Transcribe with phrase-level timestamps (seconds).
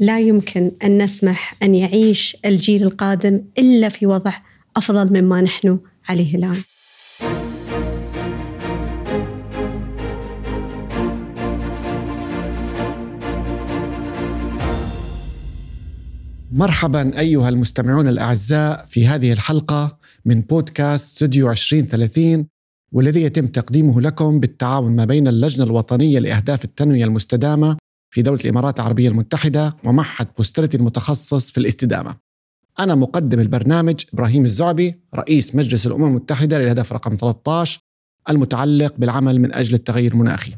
[0.00, 4.32] لا يمكن أن نسمح أن يعيش الجيل القادم إلا في وضع
[4.76, 5.78] أفضل مما نحن
[6.08, 6.56] عليه الآن.
[16.52, 22.46] مرحبا أيها المستمعون الأعزاء في هذه الحلقة من بودكاست استوديو 2030
[22.92, 27.76] والذي يتم تقديمه لكم بالتعاون ما بين اللجنة الوطنية لأهداف التنمية المستدامة
[28.10, 32.16] في دولة الإمارات العربية المتحدة ومعهد بوسترتي المتخصص في الاستدامة.
[32.80, 37.80] أنا مقدم البرنامج إبراهيم الزعبي رئيس مجلس الأمم المتحدة للهدف رقم 13
[38.30, 40.54] المتعلق بالعمل من أجل التغير المناخي.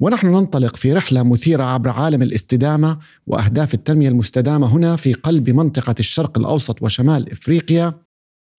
[0.00, 5.94] ونحن ننطلق في رحلة مثيرة عبر عالم الاستدامة وأهداف التنمية المستدامة هنا في قلب منطقة
[5.98, 7.94] الشرق الأوسط وشمال إفريقيا.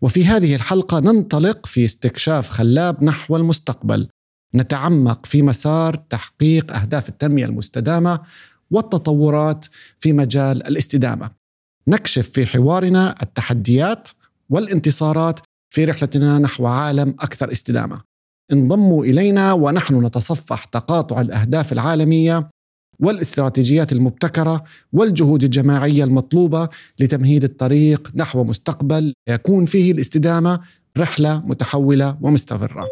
[0.01, 4.07] وفي هذه الحلقة ننطلق في استكشاف خلاب نحو المستقبل.
[4.55, 8.19] نتعمق في مسار تحقيق أهداف التنمية المستدامة
[8.71, 9.65] والتطورات
[9.99, 11.31] في مجال الاستدامة
[11.87, 14.09] نكشف في حوارنا التحديات
[14.49, 18.01] والانتصارات في رحلتنا نحو عالم أكثر استدامة
[18.51, 22.49] انضموا إلينا ونحن نتصفح تقاطع الأهداف العالمية
[22.99, 24.63] والاستراتيجيات المبتكرة
[24.93, 26.69] والجهود الجماعية المطلوبة
[26.99, 30.59] لتمهيد الطريق نحو مستقبل يكون فيه الاستدامة
[30.97, 32.87] رحلة متحولة ومستمرة.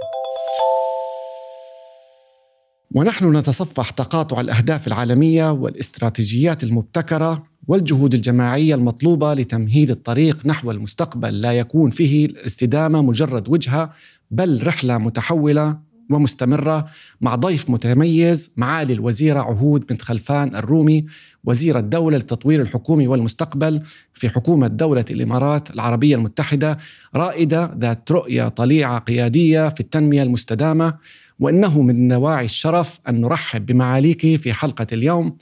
[2.96, 11.42] ونحن نتصفح تقاطع الأهداف العالمية والاستراتيجيات المبتكرة والجهود الجماعية المطلوبة لتمهيد الطريق نحو المستقبل.
[11.42, 13.94] لا يكون فيه الاستدامة مجرد وجهة
[14.32, 15.78] بل رحلة متحولة
[16.12, 16.86] ومستمرة
[17.22, 21.06] مع ضيف متميز معالي الوزيرة عهود بنت خلفان الرومي
[21.44, 23.82] وزير الدولة للتطوير الحكومي والمستقبل
[24.14, 26.78] في حكومة دولة الإمارات العربية المتحدة
[27.16, 30.94] رائدة ذات رؤية طليعة قيادية في التنمية المستدامة.
[31.40, 35.38] وإنه من دواعي الشرف أن نرحب بمعاليك في حلقة اليوم.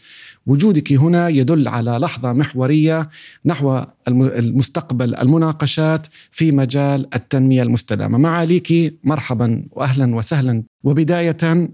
[0.47, 3.09] وجودك هنا يدل على لحظة محورية
[3.45, 8.17] نحو المستقبل المناقشات في مجال التنمية المستدامة.
[8.17, 10.63] معاليك مرحبا واهلا وسهلا.
[10.84, 11.69] وبداية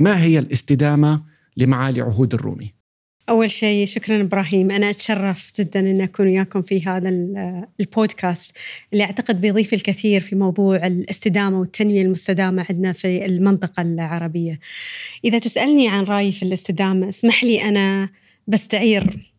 [0.00, 1.22] ما هي الاستدامة
[1.56, 2.75] لمعالي عهود الرومي؟
[3.28, 4.70] أول شيء شكرا إبراهيم.
[4.70, 7.08] أنا أتشرف جدا أن أكون وياكم في هذا
[7.80, 8.56] البودكاست
[8.92, 14.58] اللي أعتقد بيضيف الكثير في موضوع الاستدامة والتنمية المستدامة عندنا في المنطقة العربية.
[15.24, 18.08] إذا تسألني عن رأيي في الاستدامة اسمح لي أنا
[18.46, 19.35] بستعير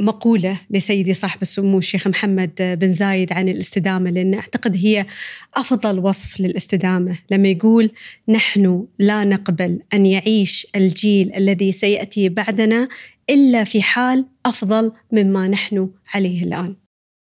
[0.00, 5.06] مقولة لسيدي صاحب السمو الشيخ محمد بن زايد عن الاستدامة لأن أعتقد هي
[5.54, 7.18] أفضل وصف للاستدامة.
[7.30, 7.90] لما يقول
[8.28, 12.88] نحن لا نقبل أن يعيش الجيل الذي سيأتي بعدنا
[13.30, 16.76] إلا في حال أفضل مما نحن عليه الآن.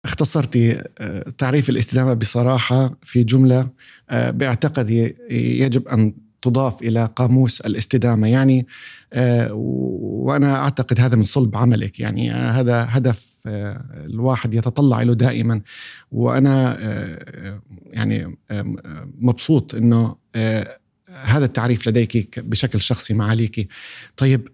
[0.06, 3.70] اختصرتي آه، تعريف الاستدامة بصراحة في جملة
[4.10, 4.90] آه، بعتقد
[5.32, 8.28] يجب أن تضاف إلى قاموس الاستدامة.
[8.28, 8.68] يعني
[9.14, 12.00] آه، وأنا أعتقد هذا من صلب عملك.
[12.00, 15.62] يعني آه، هذا هدف آه، الواحد يتطلع له دائما.
[16.12, 16.78] وأنا
[17.86, 18.38] يعني
[19.22, 20.16] مبسوط إنه
[21.08, 23.68] هذا التعريف لديك بشكل شخصي معاليك.
[24.18, 24.48] طيب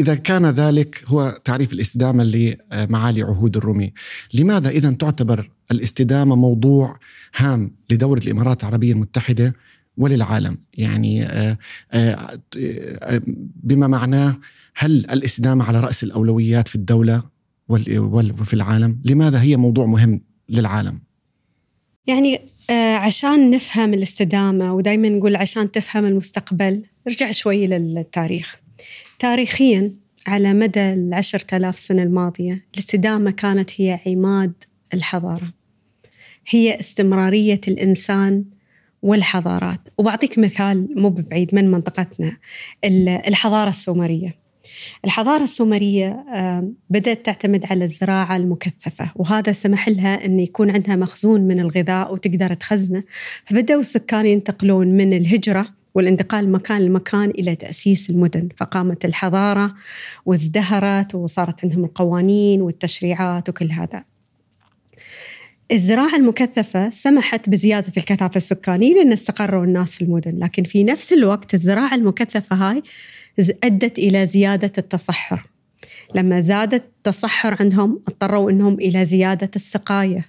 [0.00, 3.92] إذا كان ذلك هو تعريف الاستدامة لمعالي عهود الرومي
[4.34, 6.98] لماذا إذا تعتبر الاستدامة موضوع
[7.36, 9.54] هام لدولة الإمارات العربية المتحدة؟
[9.96, 10.58] وللعالم.
[10.78, 11.58] يعني آه،
[11.92, 13.22] آه، آه،
[13.62, 14.38] بما معناه
[14.74, 17.22] هل الاستدامة على رأس الأولويات في الدولة
[17.68, 21.00] وفي العالم لماذا هي موضوع مهم للعالم؟
[22.06, 22.40] يعني
[22.96, 28.60] عشان نفهم الاستدامة ودائما نقول عشان تفهم المستقبل ارجع شوي للتاريخ.
[29.18, 29.96] تاريخيا
[30.26, 34.52] على مدى العشرة آلاف سنة الماضية الاستدامة كانت هي عماد
[34.94, 35.52] الحضارة.
[36.48, 38.44] هي استمرارية الإنسان
[39.02, 39.80] والحضارات.
[39.98, 42.36] وبعطيك مثال مو بعيد من منطقتنا
[43.28, 44.40] الحضارة السومرية.
[45.04, 46.24] الحضارة السومرية
[46.90, 52.54] بدأت تعتمد على الزراعة المكثفة وهذا سمح لها أن يكون عندها مخزون من الغذاء وتقدر
[52.54, 53.02] تخزنه.
[53.44, 58.48] فبدأوا السكان ينتقلون من الهجرة والانتقال مكان لمكان إلى تأسيس المدن.
[58.56, 59.74] فقامت الحضارة
[60.26, 64.04] وازدهرت وصارت عندهم القوانين والتشريعات وكل هذا.
[65.72, 71.54] الزراعة المكثفة سمحت بزيادة الكثافة السكانية لأن استقروا الناس في المدن لكن في نفس الوقت
[71.54, 72.82] الزراعة المكثفة هاي
[73.64, 75.46] أدت إلى زيادة التصحر.
[76.14, 80.24] لما زاد التصحر عندهم اضطروا إنهم إلى زيادة السقاية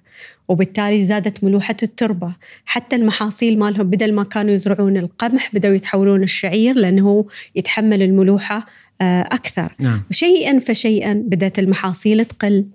[0.47, 2.35] وبالتالي زادت ملوحة التربة.
[2.65, 8.65] حتى المحاصيل مالهم بدل ما كانوا يزرعون القمح بدأوا يتحولون الشعير لأنه يتحمل الملوحة
[9.01, 9.75] آه، أكثر.
[9.79, 10.03] نعم.
[10.09, 12.65] وشيئا فشيئا بدأت المحاصيل تقل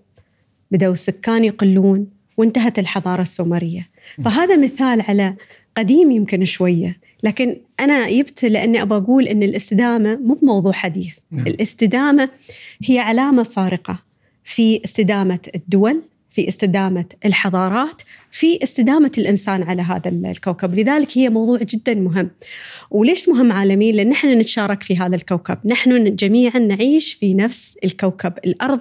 [0.71, 2.16] بدأوا السكان يقلون.
[2.37, 3.89] وانتهت الحضارة السومرية.
[4.25, 5.35] فهذا مثال على
[5.77, 6.99] قديم يمكن شوية.
[7.23, 11.19] لكن أنا جبت لأني ابى أقول إن الاستدامة مو بموضوع حديث.
[11.31, 11.47] نعم.
[11.47, 12.29] الاستدامة
[12.85, 13.99] هي علامة فارقة
[14.45, 20.75] في استدامة الدول في استدامة الحضارات في استدامة الإنسان على هذا الكوكب.
[20.75, 22.31] لذلك هي موضوع جدا مهم.
[22.91, 25.59] وليش مهم عالميا؟ لأن نحن نتشارك في هذا الكوكب.
[25.65, 28.33] نحن جميعا نعيش في نفس الكوكب.
[28.47, 28.81] الأرض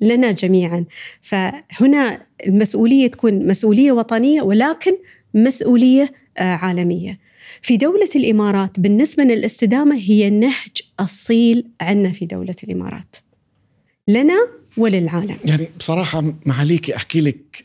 [0.00, 0.84] لنا جميعا.
[1.20, 4.92] فهنا المسؤولية تكون مسؤولية وطنية ولكن
[5.34, 7.18] مسؤولية آه، عالمية.
[7.62, 13.16] في دولة الإمارات بالنسبة للاستدامة هي نهج أصيل عنا في دولة الإمارات.
[14.08, 15.36] لنا وللعالم.
[15.44, 17.64] يعني بصراحة معاليكي أحكي لك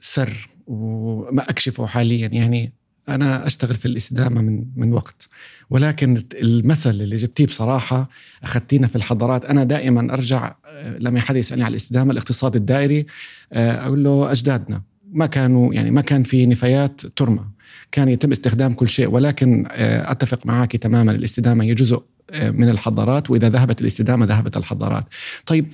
[0.00, 2.30] سر وما أكشفه حاليا.
[2.32, 2.72] يعني
[3.08, 5.28] أنا أشتغل في الاستدامة من من وقت.
[5.70, 8.08] ولكن المثل اللي جبتيه بصراحة
[8.42, 9.46] أخذتينا في الحضارات.
[9.46, 13.06] أنا دائما أرجع آه، لما حدا يسألني على الاستدامة الاقتصاد الدائري
[13.52, 14.82] آه، أقول له أجدادنا.
[15.12, 17.44] ما كانوا يعني ما كان في نفايات ترمى.
[17.92, 19.08] كان يتم استخدام كل شيء.
[19.10, 21.12] ولكن آه، أتفق معك تماما.
[21.12, 22.02] الإستدامة هي جزء
[22.42, 23.30] من الحضارات.
[23.30, 25.04] وإذا ذهبت الإستدامة ذهبت الحضارات.
[25.46, 25.66] طيب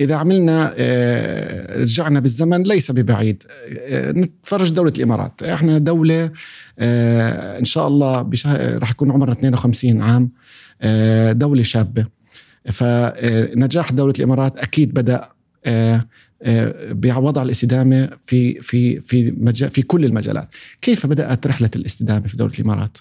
[0.00, 3.42] إذا عملنا آه، رجعنا بالزمن ليس ببعيد.
[3.92, 5.42] نتفرج دولة الإمارات.
[5.42, 6.30] إحنا دولة
[7.58, 10.30] إن شاء الله رح يكون عمرنا 52 عام.
[11.32, 12.06] دولة شابة.
[12.64, 15.28] فنجاح دولة الإمارات أكيد بدأ
[16.44, 22.52] آه، بوضع الاستدامة في في في في كل المجالات، كيف بدأت رحلة الاستدامة في دولة
[22.58, 22.98] الإمارات؟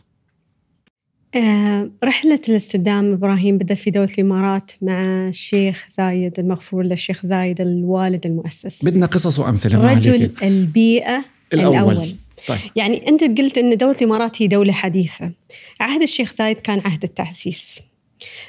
[1.36, 8.26] آه، رحلة الاستدامة إبراهيم بدأت في دولة الإمارات مع الشيخ زايد المغفور للشيخ زايد الوالد
[8.26, 8.86] المؤسس.
[8.86, 12.16] بدنا قصص وأمثلة رجل البيئة الأول, الأول.
[12.48, 12.60] طيب.
[12.76, 15.32] يعني أنت قلت أن دولة الإمارات هي دولة حديثة.
[15.80, 17.82] عهد الشيخ زايد كان عهد التأسيس.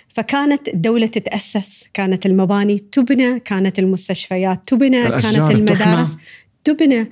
[0.08, 6.16] فكانت الدولة تتأسس كانت المباني تبنى كانت المستشفيات تبنى كانت المدارس
[6.64, 7.10] تبنى.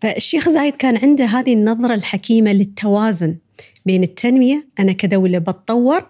[0.00, 3.36] فالشيخ زايد كان عنده هذه النظرة الحكيمة للتوازن.
[3.88, 6.06] بين التنمية أنا كدولة بتطور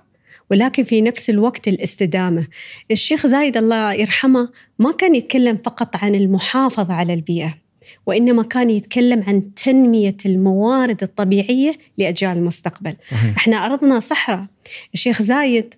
[0.50, 2.46] ولكن في نفس الوقت الاستدامة.
[2.90, 4.48] الشيخ زايد الله يرحمه
[4.78, 7.54] ما كان يتكلم فقط عن المحافظة على البيئة
[8.06, 12.94] وإنما كان يتكلم عن تنمية الموارد الطبيعية لأجيال المستقبل.
[13.10, 13.36] صحيح.
[13.36, 14.46] إحنا أرضنا صحراء.
[14.94, 15.74] الشيخ زايد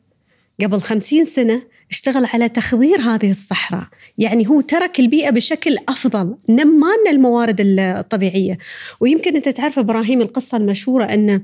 [0.63, 3.85] قبل خمسين سنة اشتغل على تخضير هذه الصحراء.
[4.19, 8.59] يعني هو ترك البيئة بشكل أفضل نمانا الموارد الطبيعية.
[9.01, 11.43] ويمكن أنت تعرف إبراهيم القصة المشهورة أن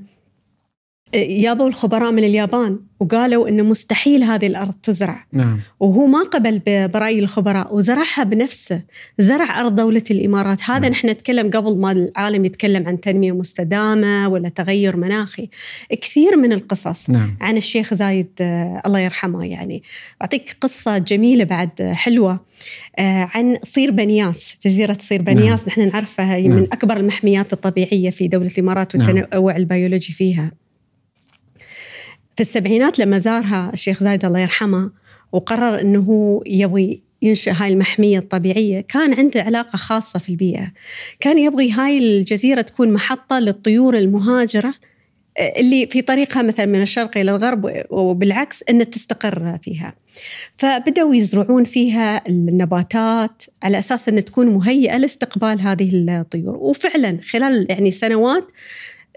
[1.15, 5.59] جابوا الخبراء من اليابان وقالوا إنه مستحيل هذه الأرض تزرع نعم.
[5.79, 8.81] وهو ما قبل برأي الخبراء وزرعها بنفسه
[9.19, 10.91] زرع أرض دولة الإمارات هذا نعم.
[10.91, 15.49] نحن نتكلم قبل ما العالم يتكلم عن تنمية مستدامة ولا تغير مناخي
[16.01, 17.37] كثير من القصص نعم.
[17.41, 19.83] عن الشيخ زايد آه، الله يرحمه يعني
[20.21, 22.39] أعطيك قصة جميلة بعد حلوة
[22.99, 25.67] آه، عن صير بنياس جزيرة صير بنياس نعم.
[25.67, 26.57] نحن نعرفها نعم.
[26.57, 29.07] من أكبر المحميات الطبيعية في دولة الإمارات نعم.
[29.07, 29.61] والتنوع نعم.
[29.61, 30.51] البيولوجي فيها
[32.37, 34.91] في السبعينات لما زارها الشيخ زايد الله يرحمه
[35.31, 40.71] وقرر إنه هو يبغي ينشئ هاي المحمية الطبيعية كان عنده علاقة خاصة في البيئة.
[41.19, 44.73] كان يبغي هاي الجزيرة تكون محطة للطيور المهاجرة
[45.39, 49.93] اللي في طريقها مثلا من الشرق إلى الغرب وبالعكس أن تستقر فيها.
[50.53, 56.55] فبدأوا يزرعون فيها النباتات على أساس أن تكون مهيئة لاستقبال هذه الطيور.
[56.55, 58.47] وفعلا خلال يعني سنوات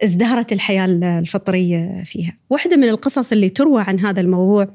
[0.05, 0.87] ازدهرت الحياة
[1.19, 4.69] الفطرية فيها واحدة من القصص اللي تروى عن هذا الموضوع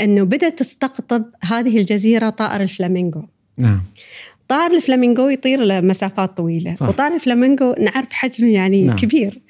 [0.00, 3.24] أنه بدأت تستقطب هذه الجزيرة طائر الفلامينغو
[3.56, 3.82] نعم
[4.48, 6.88] طائر الفلامينغو يطير لمسافات طويلة صح.
[6.88, 8.96] وطائر الفلامينغو نعرف حجمه يعني نعم.
[8.96, 9.40] كبير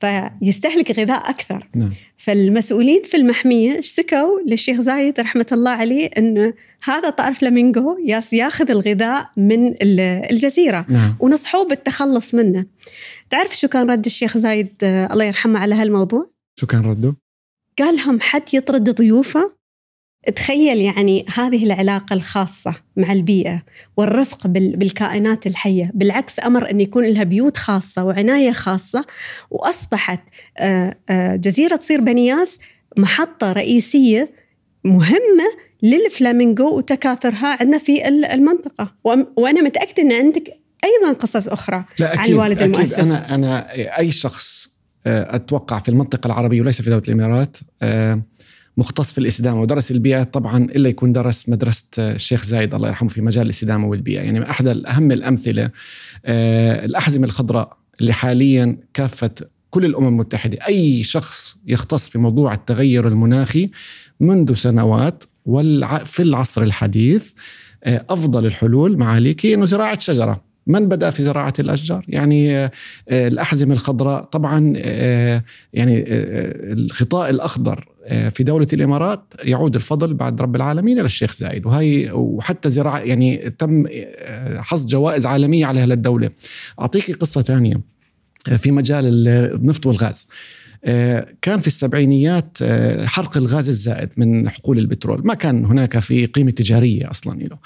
[0.00, 1.92] فيستهلك غذاء أكثر نعم.
[2.16, 7.96] فالمسؤولين في المحمية اشتكوا للشيخ زايد رحمة الله عليه إنه هذا طائر فلامينغو
[8.32, 9.74] ياخذ الغذاء من
[10.30, 11.16] الجزيرة نعم.
[11.20, 12.66] ونصحوه بالتخلص منه
[13.30, 17.16] تعرف شو كان رد الشيخ زايد آه، الله يرحمه على هالموضوع؟ شو كان رده؟
[17.78, 19.56] قال لهم حد يطرد ضيوفه.
[20.36, 23.62] تخيل يعني هذه العلاقة الخاصة مع البيئة
[23.96, 25.90] والرفق بالكائنات الحية.
[25.94, 29.04] بالعكس أمر أن يكون لها بيوت خاصة وعناية خاصة.
[29.50, 30.20] وأصبحت
[30.58, 32.58] آه، آه، جزيرة صير بنياس
[32.98, 34.30] محطة رئيسية
[34.84, 35.44] مهمة
[35.82, 38.94] للفلامينغو وتكاثرها عندنا في المنطقة.
[39.36, 42.74] وأنا متأكدة أن عندك أيضا قصص أخرى لا أكيد عن الوالد أكيد.
[42.74, 42.98] المؤسس.
[42.98, 47.56] أنا, أنا أي شخص آه، أتوقع في المنطقة العربية وليس في دولة الإمارات
[48.76, 53.20] مختص في الاستدامة ودرس البيئة طبعا إلا يكون درس مدرسة الشيخ زايد الله يرحمه في
[53.22, 54.20] مجال الاستدامة والبيئة.
[54.20, 55.70] يعني أحد اهم الأمثلة
[56.26, 59.30] آه، الأحزمة الخضراء اللي حاليا كافة
[59.70, 60.58] كل الأمم المتحدة.
[60.66, 63.70] أي شخص يختص في موضوع التغير المناخي
[64.20, 65.24] منذ سنوات
[66.04, 67.32] في العصر الحديث
[67.84, 70.44] آه، أفضل الحلول معاليك إنه زراعة شجرة.
[70.66, 72.70] من بدأ في زراعة الأشجار؟ يعني آه،
[73.10, 74.24] الأحزمة الخضراء.
[74.24, 75.42] طبعا آه،
[75.72, 76.04] يعني
[76.72, 77.88] الخطاء الأخضر
[78.30, 81.66] في دولة الإمارات يعود الفضل بعد رب العالمين إلى الشيخ زايد.
[81.66, 83.86] وهي وحتى زراعة يعني تم
[84.56, 86.30] حصد جوائز عالمية على هالدولة
[86.80, 87.80] أعطيك قصة ثانية
[88.58, 90.26] في مجال النفط والغاز.
[90.84, 95.26] آه، كان في السبعينيات آه، حرق الغاز الزائد من حقول البترول.
[95.26, 97.58] ما كان هناك في قيمة تجارية أصلا له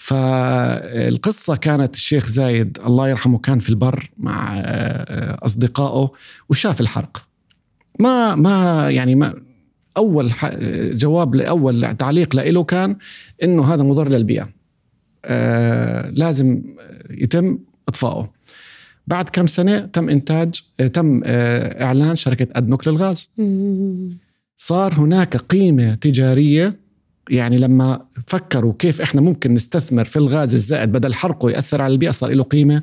[0.00, 6.10] فالقصة كانت الشيخ زايد الله يرحمه كان في البر مع آه، أصدقائه
[6.48, 7.26] وشاف الحرق.
[7.98, 9.34] ما ما يعني ما
[9.96, 10.30] أول
[10.92, 12.96] جواب لأول تعليق له كان
[13.42, 14.48] إنه هذا مضر للبيئة.
[16.10, 16.62] لازم
[17.10, 18.30] يتم إطفائه.
[19.06, 23.30] بعد كم سنة تم إنتاج آه، تم آه، إعلان شركة أدنوك للغاز.
[24.56, 26.76] صار هناك قيمة تجارية
[27.30, 32.10] يعني لما فكروا كيف إحنا ممكن نستثمر في الغاز الزائد بدل حرقه يأثر على البيئة
[32.10, 32.82] صار له قيمة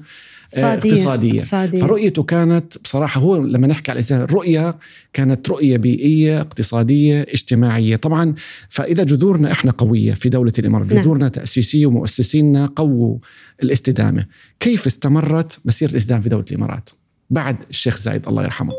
[0.54, 0.92] اقتصادية.
[0.92, 1.40] اقتصادية.
[1.40, 4.76] اقتصادية فرؤيته كانت بصراحة هو لما نحكي على الرؤية
[5.14, 8.34] كانت رؤية بيئية اقتصادية اجتماعية طبعا
[8.70, 11.04] فإذا جذورنا إحنا قوية في دولة الإمارات نعم.
[11.04, 13.18] جذورنا تأسيسية ومؤسسينا قووا
[13.64, 14.26] الاستدامة
[14.60, 16.90] كيف استمرت مسيرة الاستدامة في دولة الإمارات
[17.30, 18.74] بعد الشيخ زايد الله يرحمه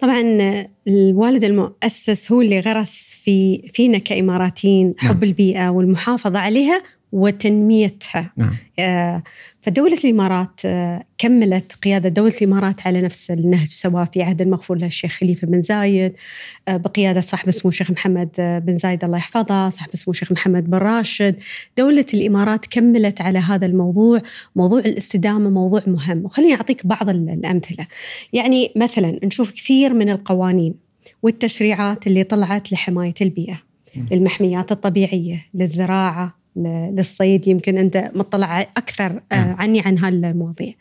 [0.00, 0.22] طبعا
[0.88, 5.22] الوالد المؤسس هو اللي غرس في فينا كإماراتيين حب نعم.
[5.22, 8.32] البيئة والمحافظة عليها وتنميتها.
[8.36, 8.56] نعم.
[8.78, 9.22] آه،
[9.60, 14.86] فدولة الإمارات آه، كملت قيادة دولة الإمارات على نفس النهج سواء في عهد المغفور له
[14.86, 16.12] الشيخ خليفة بن زايد
[16.68, 20.78] آه، بقيادة صاحب اسمه الشيخ محمد بن زايد الله يحفظه صاحب اسمه الشيخ محمد بن
[20.78, 21.34] راشد.
[21.78, 24.22] دولة الإمارات كملت على هذا الموضوع
[24.56, 26.24] موضوع الاستدامة موضوع مهم.
[26.24, 27.86] وخليني أعطيك بعض الأمثلة.
[28.32, 30.74] يعني مثلا نشوف كثير من القوانين
[31.22, 33.62] والتشريعات اللي طلعت لحماية البيئة
[34.10, 39.56] للمحميات الطبيعية للزراعة للصيد يمكن أنت مطلع أكثر آه، نعم.
[39.58, 40.72] عني عن هالمواضيع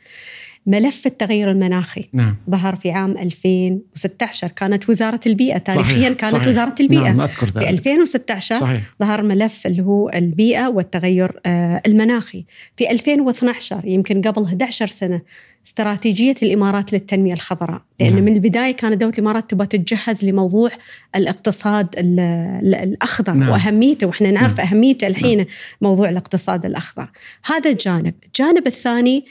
[0.68, 2.36] ملف التغير المناخي نعم.
[2.50, 6.08] ظهر في عام 2016 كانت وزارة البيئة تاريخيا صحيح.
[6.08, 6.48] كانت صحيح.
[6.48, 7.22] وزارة البيئة نعم.
[7.22, 7.58] أذكر ذلك.
[7.58, 8.82] في 2016 صحيح.
[9.00, 12.46] ظهر ملف اللي هو البيئة والتغير آه، المناخي
[12.78, 15.22] في 2012 يمكن قبل 11 سنة
[15.68, 18.24] استراتيجية الإمارات للتنمية الخضراء لأن نعم.
[18.24, 20.70] من البداية كانت دولة الإمارات تبغى تتجهز لموضوع
[21.16, 23.50] الاقتصاد الأخضر نعم.
[23.50, 24.68] وأهميته وإحنا نعرف نعم.
[24.68, 25.48] أهميته الحين نعم.
[25.82, 27.10] موضوع الاقتصاد الأخضر
[27.46, 29.26] هذا جانب الجانب الثاني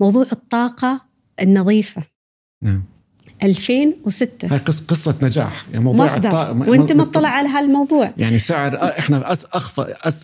[0.00, 1.00] موضوع الطاقة
[1.40, 2.02] النظيفة.
[2.62, 2.84] نعم.
[3.42, 5.66] 2006 هاي قصة نجاح.
[5.72, 6.28] يعني موضوع مصدر.
[6.28, 8.14] الطاقة وانت مطلع على هالموضوع.
[8.16, 9.32] يعني سعر إحنا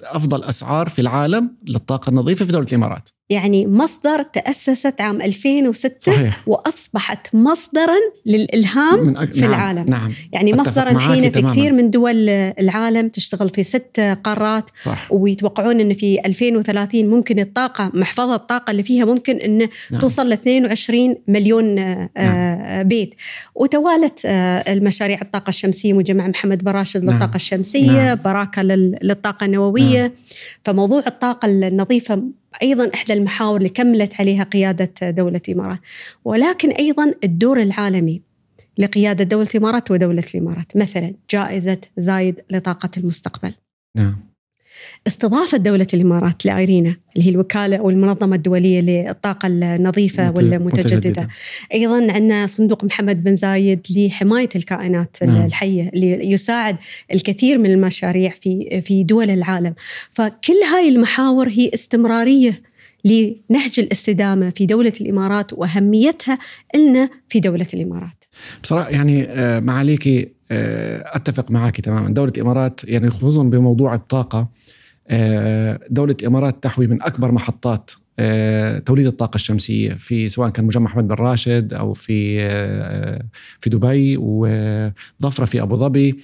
[0.02, 3.08] أفضل أسعار في العالم للطاقة النظيفة في دولة الإمارات.
[3.30, 6.42] يعني مصدر تأسست عام 2006 صحيح.
[6.46, 9.32] وأصبحت مصدرا للإلهام من أك...
[9.32, 9.50] في نعم.
[9.50, 10.12] العالم نعم.
[10.32, 15.12] يعني مصدرا الحين في كثير من دول العالم تشتغل في ست قارات صح.
[15.12, 20.00] ويتوقعون أن في 2030 ممكن الطاقة محفظة الطاقة اللي فيها ممكن أن نعم.
[20.00, 22.88] توصل ل 22 مليون آه، نعم.
[22.88, 23.14] بيت
[23.54, 27.14] وتوالت آه، المشاريع الطاقة الشمسية مجمع محمد براشد نعم.
[27.14, 28.18] للطاقة الشمسية نعم.
[28.24, 30.12] براكة للطاقة النووية نعم.
[30.64, 32.22] فموضوع الطاقة النظيفة
[32.62, 35.80] أيضا إحدى المحاور اللي كملت عليها قيادة دولة الإمارات.
[36.24, 38.22] ولكن أيضا الدور العالمي
[38.78, 40.76] لقيادة دولة الإمارات ودولة الإمارات.
[40.76, 43.54] مثلا جائزة زايد لطاقة المستقبل.
[43.96, 44.27] نعم.
[45.06, 51.28] استضافت دولة الإمارات لآيرينا اللي هي الوكالة أو المنظمة الدولية للطاقة النظيفة والمتجددة.
[51.74, 55.46] أيضا عندنا صندوق محمد بن زايد لحماية الكائنات نعم.
[55.46, 56.76] الحية اللي يساعد
[57.12, 59.74] الكثير من المشاريع في في دول العالم.
[60.10, 62.62] فكل هاي المحاور هي استمرارية
[63.04, 66.38] لنهج الاستدامة في دولة الإمارات وأهميتها
[66.76, 68.24] لنا في دولة الإمارات.
[68.62, 72.14] بصراحة يعني آه، معاليكي آه، أتفق معك تماما.
[72.14, 74.48] دولة الإمارات يعني خصوصا بموضوع الطاقة آه،
[75.90, 81.08] دولة الإمارات تحوي من أكبر محطات آه، توليد الطاقة الشمسية في سواء كان مجمع أحمد
[81.08, 83.22] بن راشد أو في آه،
[83.60, 86.18] في دبي وضفرة في أبو ظبي.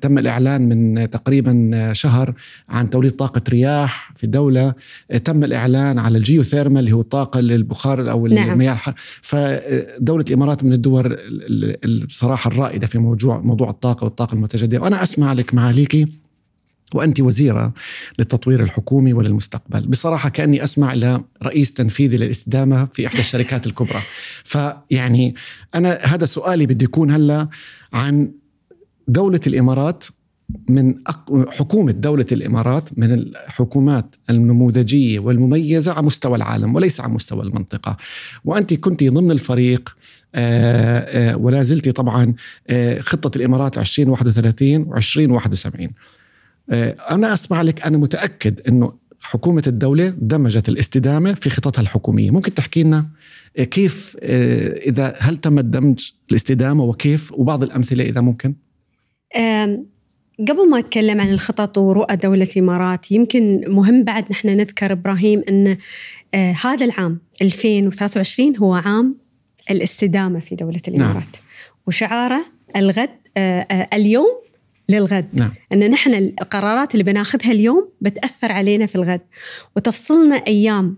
[0.00, 2.34] تم الإعلان من تقريبا شهر
[2.68, 4.74] عن توليد طاقة رياح في الدولة.
[5.24, 8.50] تم الإعلان على الجيوثيرمال اللي هو الطاقة البخار أو نعم.
[8.50, 8.94] المياه الحر.
[9.22, 11.16] فدولة الإمارات من الدول
[12.08, 14.80] بصراحة الرائدة في موضوع موضوع الطاقة والطاقة المتجددة.
[14.80, 16.23] وأنا أسمع لك معاليكي.
[16.94, 17.74] وأنت وزيرة
[18.18, 19.86] للتطوير الحكومي وللمستقبل.
[19.86, 24.00] بصراحة كأني أسمع إلى رئيس تنفيذي للاستدامة في إحدى الشركات الكبرى.
[24.44, 25.34] فيعني
[25.74, 27.48] أنا هذا سؤالي بدي يكون هلأ
[27.92, 28.32] عن
[29.08, 30.04] دولة الإمارات
[30.68, 30.94] من
[31.48, 37.96] حكومة دولة الإمارات من الحكومات النموذجية والمميزة على مستوى العالم وليس على مستوى المنطقة.
[38.44, 39.96] وأنت كنت ضمن الفريق
[40.34, 42.34] آه، آه، ولا زلت طبعا
[42.68, 45.90] آه، خطة الإمارات 2031 و 2071
[46.70, 48.92] آه، أنا أسمع لك أنا متأكد إنه
[49.22, 53.06] حكومة الدولة دمجت الاستدامة في خططها الحكومية ممكن تحكي لنا
[53.56, 54.16] كيف
[54.86, 58.54] إذا هل تم دمج الاستدامة وكيف وبعض الأمثلة إذا ممكن
[60.38, 65.76] قبل ما أتكلم عن الخطط ورؤى دولة الإمارات يمكن مهم بعد نحن نذكر إبراهيم أن
[66.34, 69.16] آه هذا العام 2023 هو عام
[69.70, 70.96] الاستدامة في دولة نعم.
[70.96, 71.44] الإمارات نعم.
[71.86, 72.44] وشعاره
[72.76, 74.43] الغد آه آه اليوم
[74.88, 75.52] للغد نعم.
[75.72, 79.20] أن نحن القرارات اللي بناخذها اليوم بتأثر علينا في الغد
[79.76, 80.96] وتفصلنا أيام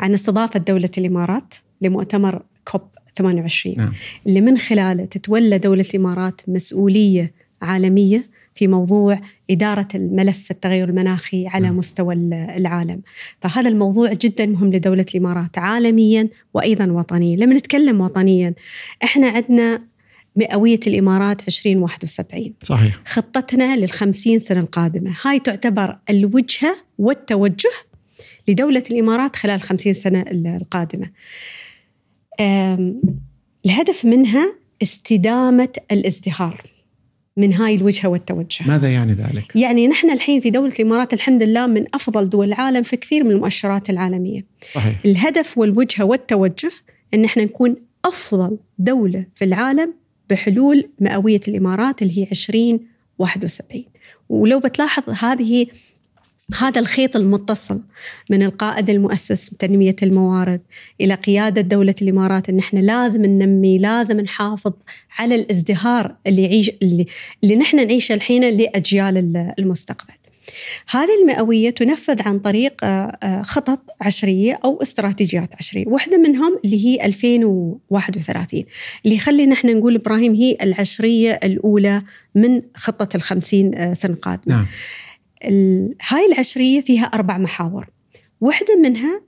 [0.00, 2.82] عن استضافة دولة الإمارات لمؤتمر كوب
[3.16, 3.92] 28 نعم.
[4.26, 8.24] اللي من خلاله تتولى دولة الإمارات مسؤولية عالمية
[8.54, 11.76] في موضوع إدارة الملف التغير المناخي على نعم.
[11.76, 12.14] مستوى
[12.56, 13.00] العالم
[13.40, 18.54] فهذا الموضوع جدا مهم لدولة الإمارات عالميا وأيضا وطنيا لما نتكلم وطنيا
[19.04, 19.82] إحنا عندنا
[20.38, 23.00] مئوية الإمارات 2071 صحيح.
[23.04, 25.16] خطتنا للخمسين سنة القادمة.
[25.22, 27.70] هاي تعتبر الوجهة والتوجه
[28.48, 31.10] لدولة الإمارات خلال خمسين سنة القادمة.
[33.66, 36.62] الهدف منها استدامة الازدهار
[37.36, 38.68] من هاي الوجهة والتوجه.
[38.68, 42.82] ماذا يعني ذلك؟ يعني نحن الحين في دولة الإمارات الحمد لله من أفضل دول العالم
[42.82, 44.44] في كثير من المؤشرات العالمية.
[44.74, 45.00] صحيح.
[45.04, 46.70] الهدف والوجهة والتوجه
[47.14, 49.94] أن إحنا نكون أفضل دولة في العالم
[50.30, 53.84] بحلول مئوية الإمارات اللي هي 2071
[54.28, 55.66] ولو بتلاحظ هذه
[56.58, 57.80] هذا الخيط المتصل
[58.30, 60.60] من القائد المؤسس بتنمية الموارد
[61.00, 64.72] إلى قيادة دولة الإمارات إن إحنا لازم ننمي لازم نحافظ
[65.18, 67.06] على الازدهار اللي يعيش اللي,
[67.44, 70.14] اللي نحن نعيشه الحين لأجيال المستقبل.
[70.88, 75.84] هذه المئوية تنفذ عن طريق آه، آه، خطط عشرية أو استراتيجيات عشرية.
[75.86, 78.64] واحدة منهم اللي هي 2031
[79.04, 82.02] اللي يخلي نحن نقول إبراهيم هي العشرية الأولى
[82.34, 84.66] من خطة الخمسين آه، سنة قادمة نعم.
[86.08, 87.86] هاي العشرية فيها أربع محاور.
[88.40, 89.20] واحدة منها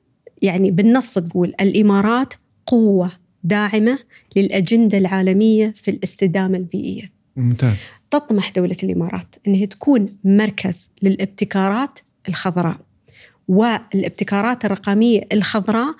[0.42, 2.34] يعني بالنص تقول الإمارات
[2.66, 3.12] قوة
[3.44, 3.98] داعمة
[4.36, 7.19] للأجندة العالمية في الاستدامة البيئية.
[7.36, 7.86] ممتاز.
[8.10, 12.76] تطمح دولة الإمارات أنها تكون مركز للابتكارات الخضراء
[13.48, 15.94] والابتكارات الرقمية الخضراء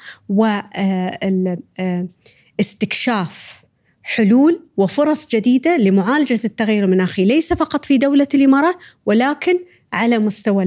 [2.58, 3.60] واستكشاف
[4.02, 9.58] حلول وفرص جديدة لمعالجة التغير المناخي ليس فقط في دولة الإمارات ولكن
[9.92, 10.64] على مستوى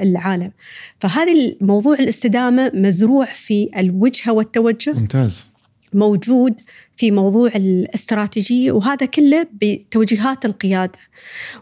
[0.00, 0.52] العالم.
[0.98, 4.92] فهذا الموضوع الاستدامة مزروع في الوجهة والتوجه.
[4.92, 5.48] ممتاز.
[5.94, 6.54] موجود
[6.96, 10.98] في موضوع الاستراتيجية وهذا كله بتوجيهات القيادة.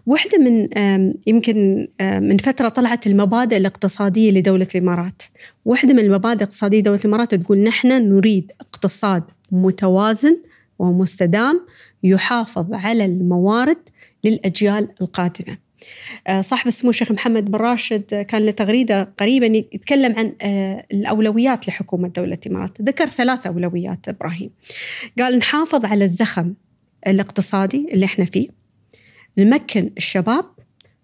[0.07, 0.68] واحدة من
[1.27, 5.23] يمكن من فترة طلعت المبادئ الاقتصادية لدولة الإمارات.
[5.64, 10.37] واحدة من المبادئ الاقتصادية لدولة الإمارات تقول نحن نريد اقتصاد متوازن
[10.79, 11.66] ومستدام
[12.03, 13.79] يحافظ على الموارد
[14.25, 15.59] للأجيال القادمة.
[16.40, 22.09] صاحب السمو الشيخ محمد بن راشد كان له تغريده قريبا يتكلم عن آه، الأولويات لحكومة
[22.09, 24.51] دولة الامارات، ذكر ثلاث أولويات إبراهيم.
[25.18, 26.55] قال نحافظ على الزخم
[27.07, 28.49] الاقتصادي اللي إحنا فيه.
[29.38, 30.45] نمكن الشباب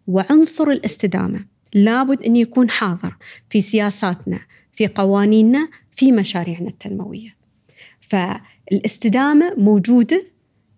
[0.06, 3.16] وعنصر الاستدامة لابد أن يكون حاضر
[3.50, 4.38] في سياساتنا،
[4.72, 7.36] في قوانيننا، في مشاريعنا التنموية.
[8.00, 10.24] فالاستدامة موجودة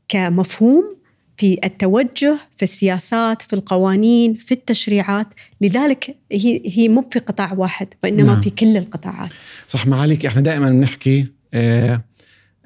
[0.09, 1.00] كمفهوم
[1.41, 5.27] في التوجه في السياسات في القوانين في التشريعات.
[5.61, 8.41] لذلك هي هي مو في قطاع واحد وإنما نعم.
[8.41, 9.31] في كل القطاعات.
[9.67, 10.27] صح معاليك.
[10.27, 12.05] إحنا دائما بنحكي آه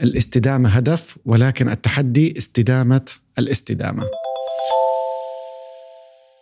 [0.03, 3.01] الاستدامة هدف ولكن التحدي استدامة
[3.39, 4.03] الاستدامة.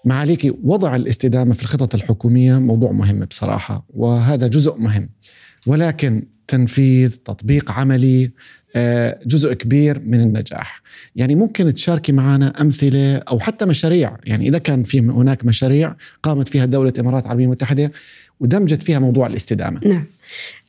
[0.05, 5.09] معاليك وضع الاستدامة في الخطط الحكومية موضوع مهم بصراحة وهذا جزء مهم.
[5.67, 8.31] ولكن تنفيذ تطبيق عملي
[8.77, 10.83] آه، جزء كبير من النجاح.
[11.17, 14.17] يعني ممكن تشاركي معنا أمثلة أو حتى مشاريع.
[14.25, 17.93] يعني إذا كان في هناك مشاريع قامت فيها دولة الإمارات العربية المتحدة
[18.41, 19.81] ودمجت فيها موضوع الاستدامة.
[19.87, 20.05] نعم.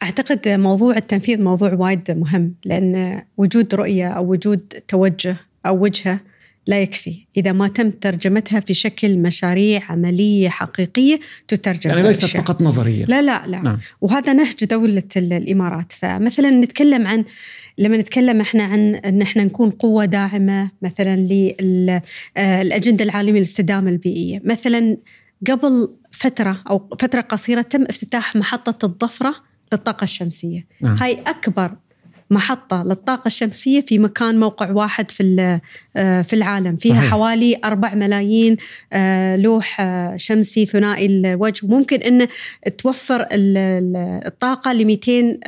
[0.04, 6.20] أعتقد موضوع التنفيذ موضوع وايد مهم لأن وجود رؤية أو وجود توجه أو وجهة
[6.68, 7.26] لا يكفي.
[7.38, 13.06] إذا ما تم ترجمتها في شكل مشاريع عملية حقيقية تترجم يعني ليست فقط نظرية.
[13.06, 13.62] لا لا لا.
[13.62, 13.80] نعم.
[14.02, 15.92] وهذا نهج دولة الإمارات.
[15.92, 17.26] فمثلا نتكلم عن
[17.78, 24.98] لما نتكلم إحنا عن إن إحنا نكون قوة داعمة مثلا للاجنده العالمية للاستدامة البيئية، مثلا
[25.48, 29.36] قبل فترة أو فترة قصيرة تم افتتاح محطة الضفرة
[29.74, 30.98] للطاقة الشمسية، نعم.
[30.98, 31.76] هاي أكبر
[32.34, 35.60] محطة للطاقة الشمسية في مكان موقع واحد في
[35.96, 36.76] آه، في العالم.
[36.76, 37.12] فيها صحيح.
[37.12, 38.58] حوالي 4 ملايين
[38.94, 41.66] آه، لوح آه، شمسي ثنائي الوجه.
[41.66, 42.28] وممكن أن
[42.78, 45.40] توفر الطاقة ل 200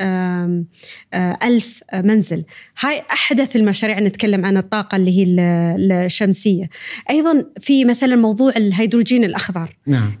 [1.42, 2.44] ألف منزل.
[2.80, 5.24] هاي أحدث المشاريع نتكلم عن الطاقة اللي هي
[6.06, 6.68] الشمسية.
[7.10, 9.76] أيضا في مثلا موضوع الهيدروجين الأخضر.
[9.86, 10.12] نعم.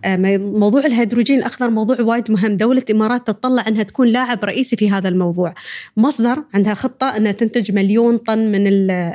[0.58, 2.56] موضوع الهيدروجين الأخضر موضوع وايد مهم.
[2.56, 5.54] دولة الإمارات تطلع أنها تكون لاعب رئيسي في هذا الموضوع.
[5.96, 8.66] مصدر عندها خطة أنها تنتج مليون طن من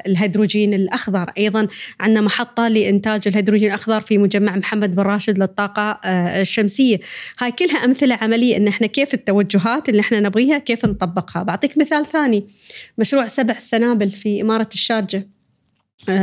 [0.08, 1.32] الهيدروجين الأخضر.
[1.38, 1.68] أيضا
[2.00, 7.00] عندنا محطة لإنتاج الهيدروجين الأخضر في مجمع محمد بن راشد للطاقة آه، الشمسية.
[7.40, 11.44] هاي كلها أمثلة عملية أن إحنا كيف التوجهات اللي إحنا نبغيها كيف نطبقها.
[11.44, 12.48] بعطيك مثال ثاني.
[12.98, 15.28] مشروع سبع سنابل في إمارة الشارجة.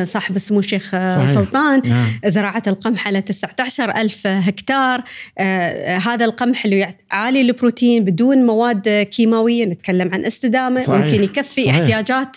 [0.04, 1.34] صاحب السمو الشيخ آه، صحيح.
[1.34, 2.06] سلطان نعم.
[2.26, 5.02] زراعة القمح على 19 ألف هكتار
[5.38, 11.04] آه هذا القمح اللي عالي البروتين بدون مواد كيماوية نتكلم عن استدامة صحيح.
[11.04, 11.74] ممكن يكفي صحيح.
[11.74, 12.36] احتياجات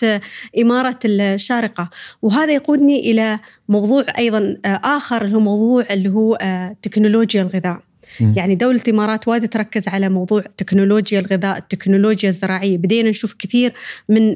[0.60, 1.90] إمارة الشارقة
[2.22, 6.38] وهذا يقودني إلى موضوع أيضا آخر اللي هو موضوع اللي هو
[6.82, 7.80] تكنولوجيا الغذاء
[8.20, 13.72] يعني دولة الإمارات وايد تركز على موضوع تكنولوجيا الغذاء التكنولوجيا الزراعية بدينا نشوف كثير
[14.08, 14.34] من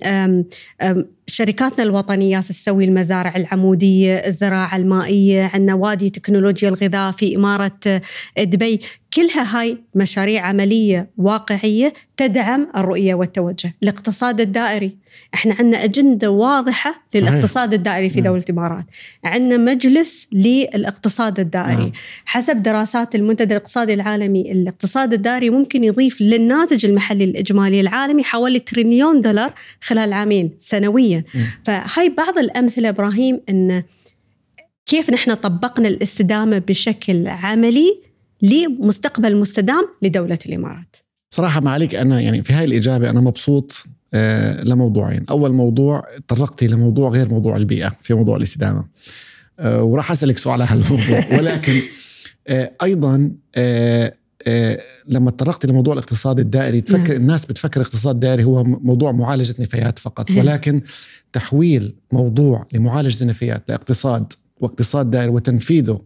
[1.29, 8.01] شركاتنا الوطنية تسوي المزارع العمودية الزراعة المائية عندنا وادي تكنولوجيا الغذاء في إمارة
[8.39, 8.81] دبي.
[9.15, 13.75] كلها هاي مشاريع عملية واقعية تدعم الرؤية والتوجه.
[13.83, 14.97] الاقتصاد الدائري.
[15.35, 18.25] إحنا عندنا أجندة واضحة للاقتصاد الدائري في نعم.
[18.25, 18.85] دولة الإمارات.
[19.25, 21.83] عندنا مجلس للاقتصاد الدائري.
[21.83, 21.93] نعم.
[22.25, 29.21] حسب دراسات المنتدى الاقتصادي العالمي الاقتصاد الدائري ممكن يضيف للناتج المحلي الإجمالي العالمي حوالي تريليون
[29.21, 31.16] دولار خلال عامين سنويا.
[31.65, 33.83] فهاي بعض الأمثلة إبراهيم أن
[34.87, 38.03] كيف نحن طبقنا الاستدامة بشكل عملي
[38.43, 40.97] لمستقبل مستدام لدولة الإمارات.
[41.31, 45.25] صراحة ما عليك أنا يعني في هاي الإجابة أنا مبسوط آه لموضوعين.
[45.31, 48.85] أول موضوع تطرقتي لموضوع غير موضوع البيئة في موضوع الاستدامة.
[49.59, 51.25] آه وراح أسألك سؤال على هالموضوع.
[51.39, 51.73] ولكن
[52.49, 54.15] آه أيضا آه آه
[55.09, 57.17] لما تطرقت لموضوع الاقتصاد الدائري تفكر نعم.
[57.17, 60.83] الناس بتفكر الاقتصاد الدائري هو موضوع معالجة نفايات فقط ولكن
[61.33, 66.01] تحويل موضوع لمعالجة النفايات لاقتصاد واقتصاد دائري وتنفيذه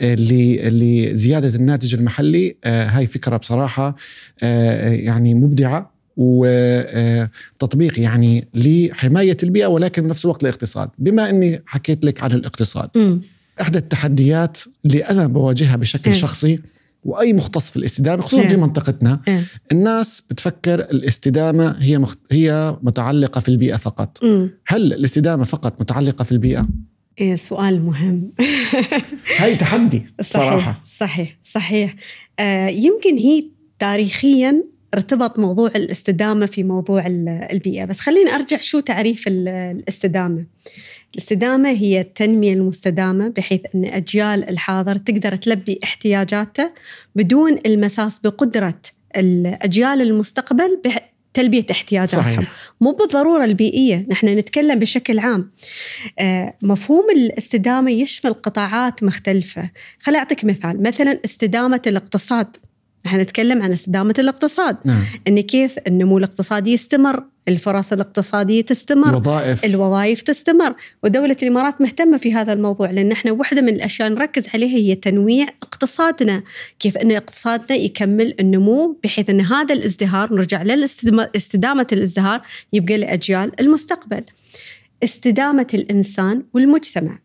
[0.00, 3.96] آه، لزيادة الناتج المحلي آه، هاي فكرة بصراحة
[4.42, 12.22] آه، يعني مبدعة وتطبيق يعني لحماية البيئة ولكن بنفس الوقت الاقتصاد بما إني حكيت لك
[12.22, 13.18] عن الاقتصاد م.
[13.60, 16.14] إحدى التحديات اللي أنا بواجهها بشكل م.
[16.14, 16.58] شخصي
[17.04, 19.20] وأي مختص في الاستدامة خصوصا في منطقتنا
[19.72, 22.18] الناس بتفكر الاستدامة هي مخت...
[22.30, 24.24] هي متعلقة في البيئة فقط.
[24.66, 26.68] هل الاستدامة فقط متعلقة في البيئة؟
[27.20, 28.30] إيه سؤال مهم.
[29.38, 30.82] هاي تحدي صراحة.
[30.86, 31.94] صحيح صحيح.
[32.38, 33.44] آه يمكن هي
[33.78, 34.64] تاريخيا
[34.94, 37.06] ارتبط موضوع الاستدامة في موضوع
[37.52, 37.84] البيئة.
[37.84, 40.44] بس خليني أرجع شو تعريف الاستدامة.
[41.14, 46.74] الاستدامة هي التنمية المستدامة بحيث أن أجيال الحاضر تقدر تلبي احتياجاتها
[47.14, 48.80] بدون المساس بقدرة
[49.16, 50.80] الأجيال المستقبل
[51.34, 52.22] تلبية احتياجاتهم.
[52.22, 52.52] صحيح.
[52.80, 55.50] مو بالضرورة البيئية نحن نتكلم بشكل عام.
[56.18, 59.70] آه، مفهوم الاستدامة يشمل قطاعات مختلفة.
[60.00, 60.82] خلي أعطيك مثال.
[60.82, 62.56] مثلا استدامة الاقتصاد.
[63.06, 64.76] نحن نتكلم عن استدامة الاقتصاد.
[64.84, 65.02] نعم.
[65.28, 69.64] أن كيف النمو الاقتصادي يستمر الفرص الاقتصادية تستمر الوظائف.
[69.64, 70.74] الوظائف تستمر.
[71.02, 75.46] ودولة الإمارات مهتمة في هذا الموضوع لأن إحنا واحدة من الأشياء نركز عليها هي تنويع
[75.62, 76.42] اقتصادنا.
[76.78, 84.22] كيف أن اقتصادنا يكمل النمو بحيث أن هذا الازدهار نرجع لاستدامة الازدهار يبقى لأجيال المستقبل.
[85.04, 87.18] استدامة الإنسان والمجتمع.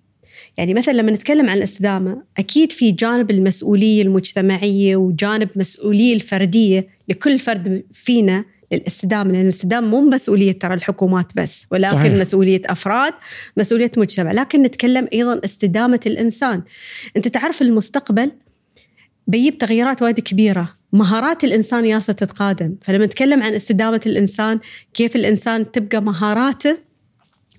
[0.60, 7.40] يعني مثلا لما نتكلم عن الاستدامة أكيد في جانب المسؤولية المجتمعية وجانب مسؤولية الفردية لكل
[7.40, 12.14] فرد فينا للاستدامة لأن الاستدامة مو مسؤولية ترى الحكومات بس ولكن صحيح.
[12.14, 13.14] مسؤولية أفراد
[13.58, 14.32] مسؤولية مجتمع.
[14.32, 16.62] لكن نتكلم أيضا استدامة الإنسان.
[17.18, 18.32] أنت تعرف المستقبل؟
[19.28, 20.70] بيجيب تغييرات وايد كبيرة.
[20.94, 24.60] مهارات الإنسان ياسة تتقادم فلما نتكلم عن استدامة الإنسان
[24.94, 26.89] كيف الإنسان تبقى مهاراته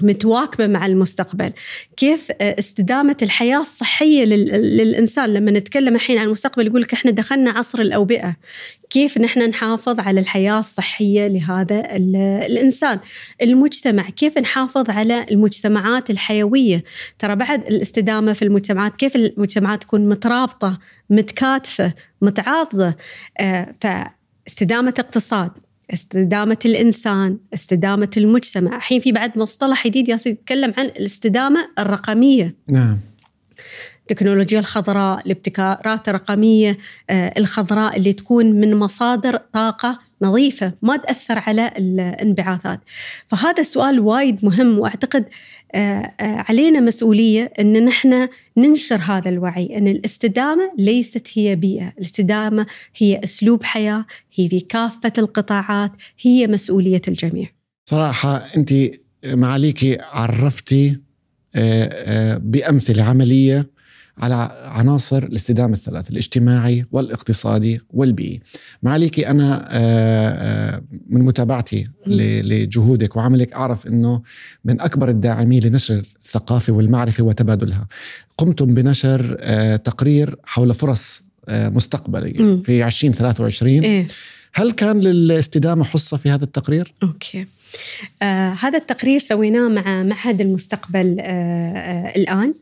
[0.02, 1.52] متواكبة مع المستقبل.
[1.96, 7.50] كيف آه، استدامة الحياة الصحية للإنسان؟ لما نتكلم الحين عن المستقبل يقول لك إحنا دخلنا
[7.50, 8.36] عصر الأوبئة.
[8.90, 11.96] كيف نحن نحافظ على الحياة الصحية لهذا
[12.46, 13.00] الإنسان؟
[13.42, 14.10] المجتمع.
[14.10, 16.84] كيف نحافظ على المجتمعات الحيوية؟
[17.18, 20.78] ترى بعد الاستدامة في المجتمعات كيف المجتمعات تكون مترابطة
[21.10, 22.96] متكاتفة متعاضده
[23.40, 25.50] آه، فاستدامة اقتصاد.
[25.92, 28.76] استدامة الإنسان استدامة المجتمع.
[28.76, 32.54] الحين في بعد مصطلح جديد يتكلم عن الاستدامة الرقمية.
[32.68, 32.98] نعم.
[34.00, 36.78] التكنولوجيا الخضراء الابتكارات الرقمية
[37.10, 42.80] آه، الخضراء اللي تكون من مصادر طاقة نظيفة ما تأثر على الانبعاثات.
[43.28, 45.24] فهذا السؤال وايد مهم وأعتقد
[46.20, 53.62] علينا مسؤولية أن نحن ننشر هذا الوعي أن الاستدامة ليست هي بيئة الاستدامة هي أسلوب
[53.62, 54.04] حياة
[54.34, 57.48] هي في كافة القطاعات هي مسؤولية الجميع.
[57.90, 58.74] صراحة أنت
[59.24, 60.98] معاليك عرفتي
[61.54, 63.70] آه، آه، بأمثلة عملية
[64.20, 68.40] على عناصر الاستدامة الثلاث الاجتماعي والاقتصادي والبيئي.
[68.82, 74.22] معاليك أنا آه، من متابعتي لجهودك وعملك أعرف أنه
[74.64, 77.86] من أكبر الداعمين لنشر الثقافة والمعرفة وتبادلها.
[78.38, 79.34] قمتم بنشر
[79.76, 84.06] تقرير حول فرص مستقبلية في 2023 إيه؟
[84.52, 87.46] هل كان للاستدامة حصة في هذا التقرير؟ أوكي.
[88.22, 92.54] آه هذا التقرير سويناه مع معهد المستقبل آه آه الآن.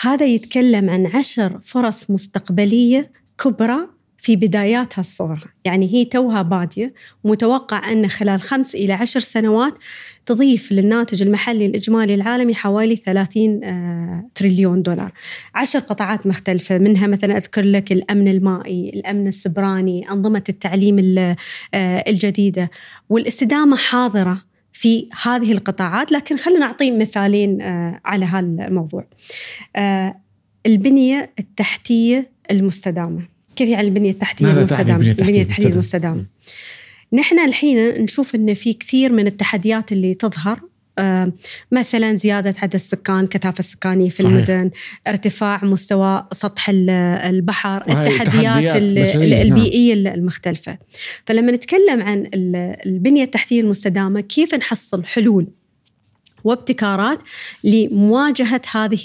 [0.00, 7.92] هذا يتكلم عن عشر فرص مستقبلية كبرى في بدايات هالصورة يعني هي توها بادية ومتوقع
[7.92, 9.74] أن خلال خمس إلى عشر سنوات
[10.26, 15.12] تضيف للناتج المحلي الإجمالي العالمي حوالي 30 آه، تريليون دولار.
[15.54, 20.98] عشر قطاعات مختلفة منها مثلا أذكر لك الأمن المائي الأمن السبراني أنظمة التعليم
[21.74, 22.70] آه، الجديدة
[23.08, 29.04] والاستدامة حاضرة في هذه القطاعات لكن خلينا نعطي مثالين آه، على هذا الموضوع
[30.66, 33.22] البنية التحتية المستدامة.
[33.56, 36.26] كيف يعني البنية التحتية المستدامة؟ البنية التحتية المستدامة؟
[37.12, 40.69] نحن الحين نشوف إن في كثير من التحديات اللي تظهر آه،
[41.72, 44.32] مثلا زيادة عدد السكان كثافة السكانية في صحيح.
[44.32, 44.70] المدن
[45.08, 48.82] ارتفاع مستوى سطح البحر التحديات نعم.
[49.22, 50.14] البيئية نعم.
[50.14, 50.78] المختلفة
[51.26, 52.30] فلما نتكلم عن
[52.86, 55.46] البنية التحتية المستدامة كيف نحصل حلول
[56.44, 57.18] وابتكارات
[57.64, 59.00] لمواجهة هذه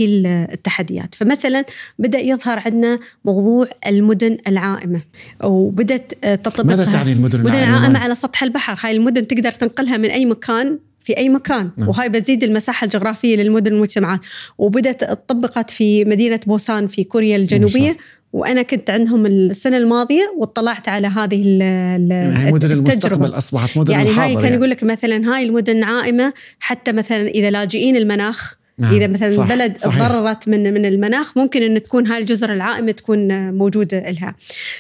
[0.54, 1.66] التحديات فمثلا
[2.00, 5.02] بدأ يظهر عندنا موضوع المدن العائمة
[5.44, 9.98] وبدأت تطبقها ماذا تعني المدن العائمة؟ المدن العائمة على سطح البحر هاي المدن تقدر تنقلها
[9.98, 11.72] من أي مكان في أي مكان.
[11.78, 11.90] نعم.
[11.90, 14.20] وهاي بتزيد المساحة الجغرافية للمدن والمجتمعات.
[14.58, 17.98] وبدت طبقت في مدينة بوسان في كوريا الجنوبية.
[18.34, 24.34] وأنا كنت عندهم السنة الماضية واطلعت على هذه يعني مدن المستقبل أصبحت مدن يعني هاي
[24.34, 24.56] كان يعني.
[24.56, 28.94] يقول لك مثلا هاي المدن عائمة حتى مثلا إذا لاجئين المناخ نعم.
[28.94, 29.48] إذا مثلا صح.
[29.50, 34.36] بلد تضررت من من المناخ ممكن إن تكون هاي الجزر العائمة تكون موجودة لها.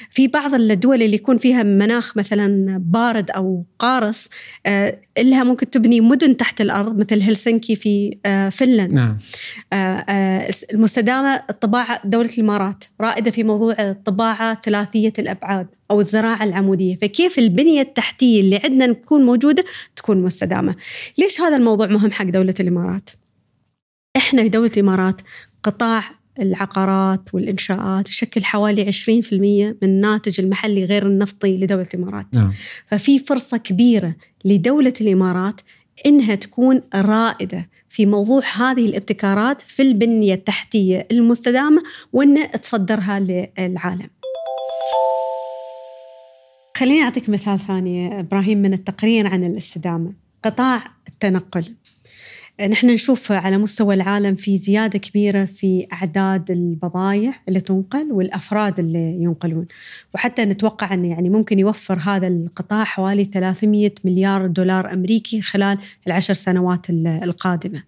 [0.09, 4.29] في بعض الدول اللي يكون فيها مناخ مثلا بارد أو قارص
[4.65, 8.93] آه لها ممكن تبني مدن تحت الأرض مثل هلسنكي في آه فنلند.
[8.93, 9.17] نعم.
[9.73, 16.95] آه آه المستدامة الطباعه دولة الإمارات رائدة في موضوع الطباعه ثلاثية الأبعاد أو الزراعة العمودية،
[16.95, 20.75] فكيف البنية التحتية اللي عندنا تكون موجودة تكون مستدامة.
[21.17, 23.09] ليش هذا الموضوع مهم حق دولة الإمارات؟
[24.17, 25.21] إحنا في دولة الامارات
[25.63, 26.03] قطاع
[26.39, 32.25] العقارات والإنشاءات يشكل حوالي 20% من الناتج المحلي غير النفطي لدولة الإمارات.
[32.33, 32.53] نعم.
[32.87, 35.61] ففي فرصة كبيرة لدولة الإمارات
[36.05, 44.09] إنها تكون رائدة في موضوع هذه الابتكارات في البنية التحتية المستدامة وإن تصدرها للعالم.
[46.77, 50.13] خليني أعطيك مثال ثاني إبراهيم من التقرير عن الاستدامة.
[50.43, 51.73] قطاع التنقل.
[52.61, 59.23] نحن نشوف على مستوى العالم في زيادة كبيرة في أعداد البضائع اللي تنقل والأفراد اللي
[59.23, 59.67] ينقلون.
[60.13, 66.33] وحتى نتوقع أنه يعني ممكن يوفر هذا القطاع حوالي 300 مليار دولار أمريكي خلال العشر
[66.33, 67.83] سنوات القادمة.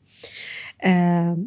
[0.84, 1.38] آه،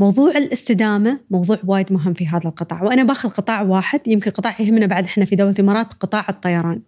[0.00, 2.82] موضوع الاستدامة موضوع وايد مهم في هذا القطاع.
[2.82, 6.80] وأنا باخذ قطاع واحد يمكن قطاع يهمنا بعد إحنا في دولة الإمارات قطاع الطيران.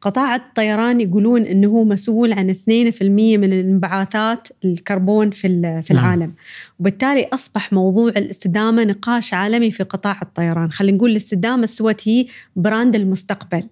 [0.00, 5.48] قطاع الطيران يقولون إنه هو مسؤول عن 2% من الانبعاثات الكربون في
[5.82, 6.04] في نعم.
[6.04, 6.32] العالم
[6.80, 12.96] وبالتالي أصبح موضوع الاستدامة نقاش عالمي في قطاع الطيران خلينا نقول الاستدامة سوت هي brand
[12.96, 13.62] المستقبل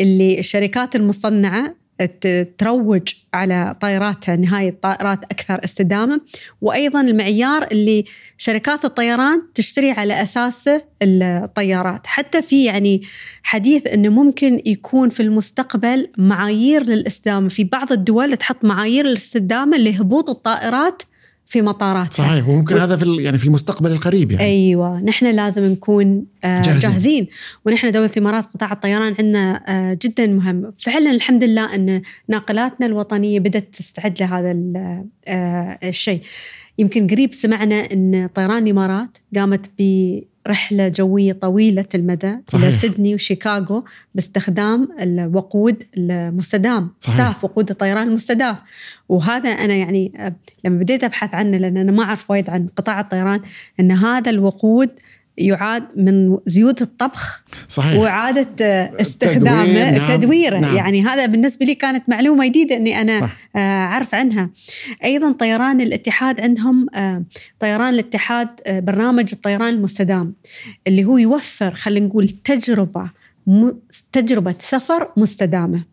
[0.00, 1.81] اللي الشركات المصنعة
[2.58, 6.20] تروج على طائراتها نهاية الطائرات أكثر استدامة.
[6.60, 8.04] وأيضا المعيار اللي
[8.36, 12.06] شركات الطيران تشتري على أساسه الطيارات.
[12.06, 13.02] حتى في يعني
[13.42, 17.48] حديث أنه ممكن يكون في المستقبل معايير للاستدامة.
[17.48, 21.02] في بعض الدول تحط معايير الاستدامة لهبوط الطائرات
[21.52, 22.78] في مطاراتها صحيح وممكن و...
[22.78, 24.44] هذا في يعني في المستقبل القريب يعني.
[24.44, 27.26] أيوه نحن لازم نكون آه، جاهزين, جاهزين.
[27.64, 30.72] ونحن دولة الإمارات قطاع الطيران عندنا آه، جدا مهم.
[30.78, 34.56] فعلا الحمد لله أن ناقلاتنا الوطنية بدأت تستعد لهذا
[35.28, 36.20] آه، الشيء.
[36.78, 39.70] يمكن قريب سمعنا أن طيران الإمارات قامت
[40.46, 42.62] برحله جوية طويلة المدى صحيح.
[42.62, 47.16] إلى سيدني وشيكاغو باستخدام الوقود المستدام صحيح.
[47.16, 48.56] ساف وقود الطيران المستدام
[49.08, 50.32] وهذا أنا يعني
[50.64, 53.40] لما بديت أبحث عنه لأن أنا ما أعرف وايد عن قطاع الطيران
[53.80, 54.90] إن هذا الوقود
[55.38, 58.46] يعاد من زيوت الطبخ صحيح وإعادة
[59.00, 60.06] استخدامه نعم.
[60.16, 60.76] تدويره نعم.
[60.76, 63.32] يعني هذا بالنسبة لي كانت معلومة جديدة إني أنا صح.
[63.56, 64.50] آه، أعرف عنها
[65.04, 67.24] أيضا طيران الاتحاد عندهم آه،
[67.60, 70.34] طيران الاتحاد آه، برنامج الطيران المستدام
[70.86, 73.10] اللي هو يوفر خلينا نقول تجربة
[73.46, 73.72] م-
[74.12, 75.91] تجربة سفر مستدامة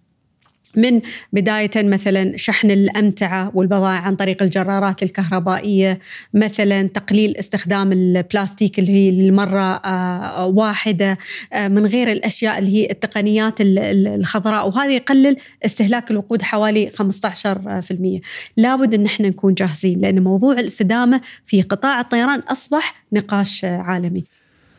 [0.77, 1.01] من
[1.34, 5.99] بداية مثلا شحن الأمتعة والبضائع عن طريق الجرارات الكهربائية
[6.34, 11.17] مثلا تقليل استخدام البلاستيك اللي هي المرة آه، واحدة
[11.53, 14.67] آه، من غير الأشياء اللي هي التقنيات ال- ال- الخضراء.
[14.67, 18.21] وهذا يقلل استهلاك الوقود حوالي 15%
[18.58, 24.23] لابد أن إحنا نكون جاهزين لأن موضوع الاستدامة في قطاع الطيران أصبح نقاش عالمي.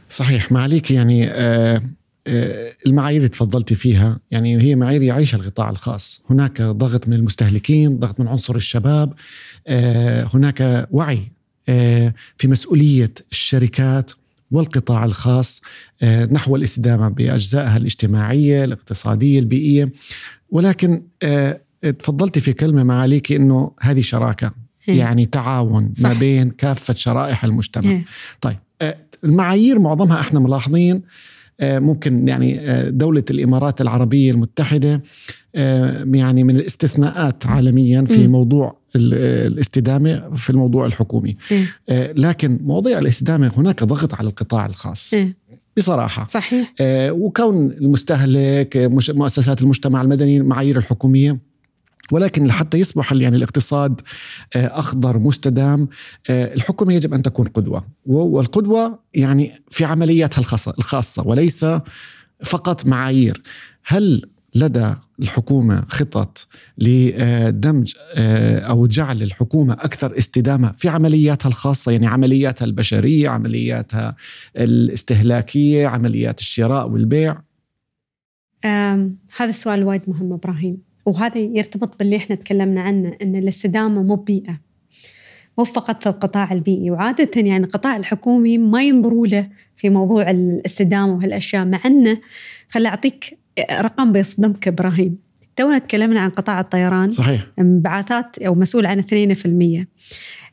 [0.08, 1.30] صحيح معاليك يعني آه
[1.76, 1.82] آه،
[2.86, 8.20] المعايير اللي تفضلتي فيها يعني هي معايير يعيشها القطاع الخاص هناك ضغط من المستهلكين ضغط
[8.20, 9.12] من عنصر الشباب
[9.66, 11.22] آه، هناك وعي
[11.68, 14.10] آه، في مسؤولية الشركات
[14.50, 15.62] والقطاع الخاص
[16.02, 19.92] آه، نحو الاستدامة بأجزائها الاجتماعية الاقتصادية البيئية
[20.50, 21.60] ولكن آه،
[21.98, 24.52] تفضلتي في كلمة معاليك أنه هذه شراكة
[24.88, 24.98] إيه.
[24.98, 26.08] يعني تعاون صح.
[26.08, 28.04] ما بين كافة شرائح المجتمع إيه.
[28.40, 31.02] طيب آه، المعايير معظمها إحنا ملاحظين آه،
[31.62, 35.02] ممكن يعني آه، دولة الإمارات العربية المتحدة
[35.54, 38.32] آه، يعني من الاستثناءات عالميا في مم.
[38.32, 41.36] موضوع ال- آه، الاستدامة في الموضوع الحكومي.
[41.88, 45.36] آه، لكن مواضيع الاستدامة هناك ضغط على القطاع الخاص إيه.
[45.76, 51.38] بصراحة صحيح آه، وكون المستهلك آه، مؤسسات المجتمع المدني المعايير الحكومية
[52.12, 54.00] ولكن لحتى يصبح يعني الاقتصاد
[54.56, 55.88] آه، أخضر مستدام
[56.30, 57.86] آه، الحكومة يجب أن تكون قدوة.
[58.06, 60.40] والقدوة يعني في عملياتها
[60.78, 61.66] الخاصه وليس
[62.44, 63.42] فقط معايير.
[63.84, 64.22] هل
[64.54, 66.46] لدى الحكومة خطط
[66.78, 74.16] لدمج آه، أو جعل الحكومة أكثر استدامة في عملياتها الخاصة؟ يعني عملياتها البشرية عملياتها
[74.56, 77.40] الاستهلاكية عمليات الشراء والبيع؟
[79.36, 80.89] هذا السؤال وايد مهم إبراهيم.
[81.06, 84.60] وهذا يرتبط باللي إحنا تكلمنا عنه إن الاستدامة مو بيئة
[85.58, 86.90] مو فقط في القطاع البيئي.
[86.90, 92.18] وعادة يعني القطاع الحكومي ما ينظروا له في موضوع الاستدامة وهالأشياء مع إنه
[92.68, 93.38] خلي أعطيك
[93.72, 95.18] رقم بيصدمك إبراهيم.
[95.56, 97.10] تونا تكلمنا عن قطاع الطيران.
[97.10, 97.46] صحيح.
[97.58, 99.86] انبعاثات أو مسؤول عن 2%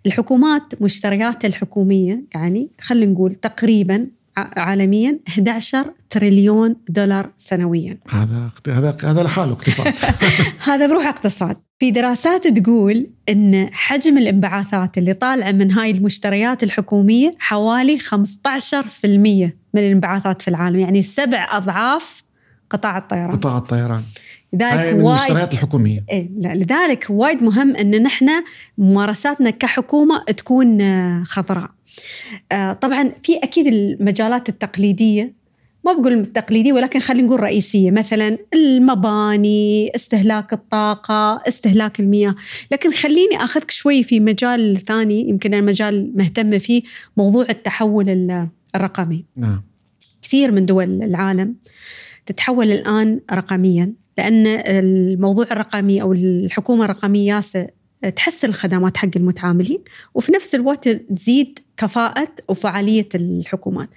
[0.06, 4.08] الحكومات مشترياتها الحكومية يعني خلينا نقول تقريبا
[4.38, 7.98] عالميا 11 تريليون دولار سنويا.
[8.10, 9.94] هذا هذا هذا لحاله اقتصاد.
[10.70, 11.58] هذا بروح اقتصاد.
[11.80, 18.06] في دراسات تقول إن حجم الانبعاثات اللي طالعة من هاي المشتريات الحكومية حوالي 15%
[19.04, 22.24] من الانبعاثات في العالم يعني سبع أضعاف
[22.70, 23.32] قطاع الطيران.
[23.32, 24.04] قطاع الطيران.
[24.54, 26.04] لذلك هاي من وايد المشتريات الحكومية.
[26.10, 28.30] إيه لا لذلك وايد مهم إن نحن
[28.78, 30.80] ممارساتنا كحكومة تكون
[31.26, 31.77] خضراء.
[32.52, 35.34] آه، طبعا في أكيد المجالات التقليدية
[35.86, 42.36] ما بقول التقليدية ولكن خلينا نقول رئيسية مثلا المباني، استهلاك الطاقة، استهلاك المياه،
[42.72, 46.82] لكن خليني أخذك شوي في مجال ثاني يمكن المجال مهتمه فيه
[47.18, 49.26] موضوع التحول ال- الرقمي.
[49.36, 49.64] نعم.
[50.22, 51.56] كثير من دول العالم
[52.26, 57.68] تتحول الآن رقميا لأن الموضوع الرقمي أو الحكومة الرقمية ياسة
[58.16, 59.80] تحسن الخدمات حق المتعاملين
[60.14, 63.90] وفي نفس الوقت تزيد كفاءة وفعالية الحكومات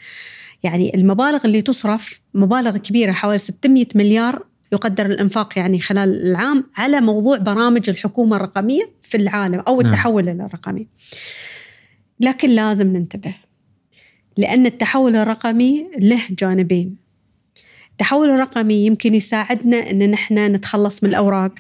[0.63, 7.01] يعني المبالغ اللي تصرف مبالغ كبيرة حوالي 600 مليار يقدر الإنفاق يعني خلال العام على
[7.01, 9.93] موضوع برامج الحكومة الرقمية في العالم أو نعم.
[9.93, 10.87] التحول الرقمي.
[12.21, 13.35] لكن لازم ننتبه
[14.37, 16.97] لأن التحول الرقمي له جانبين.
[17.91, 21.55] التحول الرقمي يمكن يساعدنا إن نحن نتخلص من الأوراق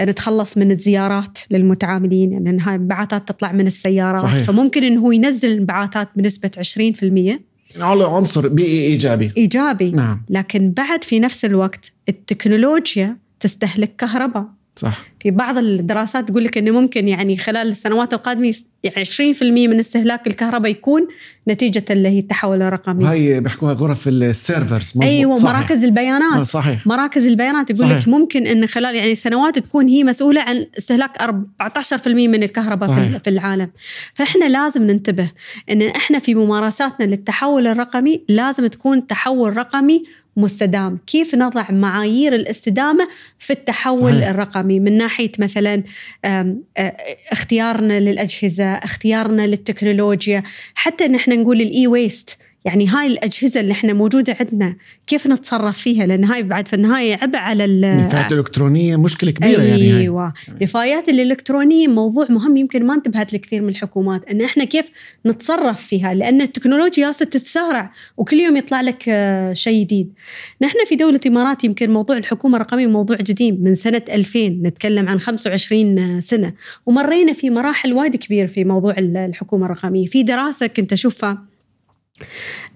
[0.00, 4.22] نتخلص من الزيارات للمتعاملين يعني انها انبعاثات تطلع من السيارات.
[4.22, 4.42] صحيح.
[4.42, 7.40] فممكن إنه هو ينزل انبعاثات بنسبة 20%
[7.76, 9.32] على عنصر بيئي إيجابي.
[9.36, 9.90] إيجابي.
[9.90, 10.22] نعم.
[10.30, 14.59] لكن بعد في نفس الوقت التكنولوجيا تستهلك كهرباء.
[14.76, 19.78] صح في بعض الدراسات تقول لك إنه ممكن يعني خلال السنوات القادمة يعني 20% من
[19.78, 21.08] استهلاك الكهرباء يكون
[21.48, 24.92] نتيجة اللي هي التحول الرقمي هاي بيحكوها غرف السيرفرز.
[25.02, 25.54] أيوه صحيح.
[25.54, 28.02] مراكز البيانات صحيح مراكز البيانات يقول صحيح.
[28.02, 31.22] لك ممكن إن خلال يعني سنوات تكون هي مسؤولة عن استهلاك
[31.62, 33.16] 14% من الكهرباء صحيح.
[33.16, 33.70] في العالم
[34.14, 35.30] فإحنا لازم ننتبه
[35.70, 40.04] إن إحنا في ممارساتنا للتحول الرقمي لازم تكون تحول رقمي
[40.36, 40.98] مستدام.
[41.06, 44.28] كيف نضع معايير الاستدامة في التحول صحيح.
[44.28, 45.82] الرقمي؟ من ناحية مثلا
[47.32, 50.42] اختيارنا للأجهزة اختيارنا للتكنولوجيا.
[50.74, 52.38] حتى ان إحنا نقول الإي ويست.
[52.64, 57.18] يعني هاي الأجهزة اللي إحنا موجودة عندنا كيف نتصرف فيها؟ لأن هاي بعد في النهاية
[57.22, 59.64] عبء على النفايات الإلكترونية مشكلة كبيرة أيوة.
[59.64, 60.32] يعني أيوة.
[60.48, 64.86] النفايات الإلكترونية موضوع مهم يمكن ما انتبهت لكثير من الحكومات أن إحنا كيف
[65.26, 70.12] نتصرف فيها؟ لأن التكنولوجيا تتسارع وكل يوم يطلع لك آه، شيء جديد.
[70.62, 75.20] نحن في دولة الإمارات يمكن موضوع الحكومة الرقمية موضوع جديد من سنة 2000 نتكلم عن
[75.20, 76.52] 25 سنة.
[76.86, 80.06] ومرينا في مراحل وايد كبيرة في موضوع الحكومة الرقمية.
[80.06, 81.49] في دراسة كنت أشوفها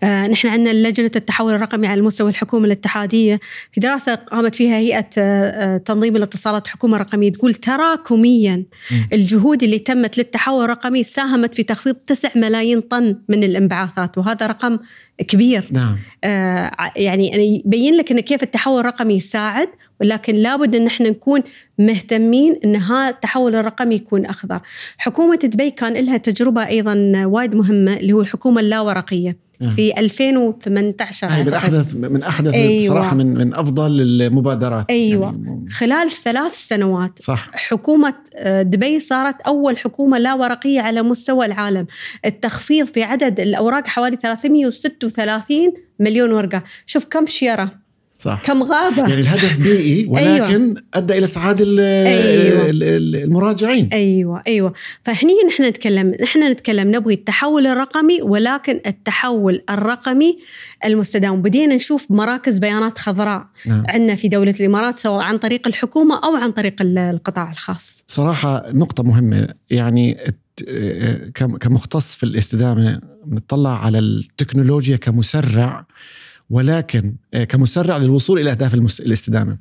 [0.03, 3.41] آه نحن عندنا لجنة التحول الرقمي على مستوى الحكومة الاتحادية.
[3.73, 8.65] في دراسة قامت فيها هيئة آه, آه، تنظيم الاتصالات الحكومة الرقمية تقول تراكميا
[9.13, 14.79] الجهود اللي تمت للتحول الرقمي ساهمت في تخفيض 9 ملايين طن من الانبعاثات وهذا رقم
[15.19, 15.69] كبير.
[15.71, 15.97] نعم.
[16.25, 19.69] آه يعني يبين لك إن كيف التحول الرقمي يساعد
[20.01, 21.43] ولكن لابد أن إحنا نكون
[21.79, 24.61] مهتمين أن هذا التحول الرقمي يكون أخضر.
[24.99, 29.45] حكومة دبي كان لها تجربة أيضا وايد مهمة اللي هو الحكومة اللاورقية.
[29.77, 32.95] في 2018 هي من احدث من أحدث أيوة.
[32.95, 34.91] صراحة من من أفضل المبادرات.
[34.91, 35.27] أيوه.
[35.27, 37.49] يعني خلال ثلاث سنوات صح.
[37.53, 41.87] حكومة آه، دبي صارت أول حكومة لا ورقيه على مستوى العالم.
[42.25, 46.63] التخفيض في عدد الأوراق حوالي 336 مليون ورقة.
[46.87, 47.84] شوف كم شيرة.
[48.19, 48.43] صح.
[48.45, 49.09] كم غابة.
[49.09, 50.75] يعني الهدف بيئي ولكن أيوة.
[50.95, 52.67] أدى إلى إسعاد أيوة.
[53.25, 53.89] المراجعين.
[53.93, 54.73] أيوة أيوة.
[55.03, 60.39] فهني نحن نتكلم نحن نتكلم نبغي التحول الرقمي ولكن التحول الرقمي
[60.85, 61.43] المستدام.
[61.43, 63.83] بدينا نشوف مراكز بيانات خضراء نعم.
[63.89, 68.05] عندنا في دولة الإمارات سواء عن طريق الحكومة أو عن طريق القطاع الخاص.
[68.09, 69.49] صراحة نقطة مهمة.
[69.71, 70.17] يعني
[71.35, 75.87] كمختص في الاستدامة نطلع على التكنولوجيا كمسرع
[76.55, 79.59] ولكن آه، كمسرع للوصول إلى أهداف الاستدامة.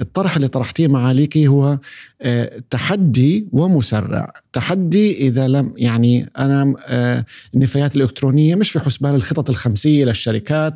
[0.00, 1.78] الطرح اللي طرحتيه معاليكي هو
[2.22, 7.24] آه، تحدي ومسرع، تحدي إذا لم يعني أنا آه،
[7.54, 10.74] النفايات الإلكترونية مش في حسبان الخطط الخمسية للشركات،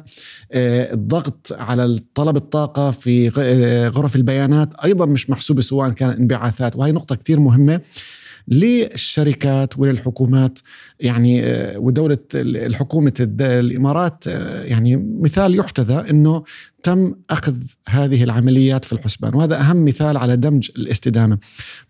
[0.53, 3.29] الضغط على طلب الطاقة في
[3.89, 7.81] غرف البيانات أيضا مش محسوبه سواء كان انبعاثات وهي نقطة كثير مهمة.
[8.49, 10.59] للشركات وللحكومات.
[11.01, 16.45] يعني آه، ودولة الحكومة الإمارات آه، يعني مثال يحتذى أنه
[16.83, 17.57] تم أخذ
[17.89, 19.35] هذه العمليات في الحسبان.
[19.35, 21.39] وهذا أهم مثال على دمج الاستدامة.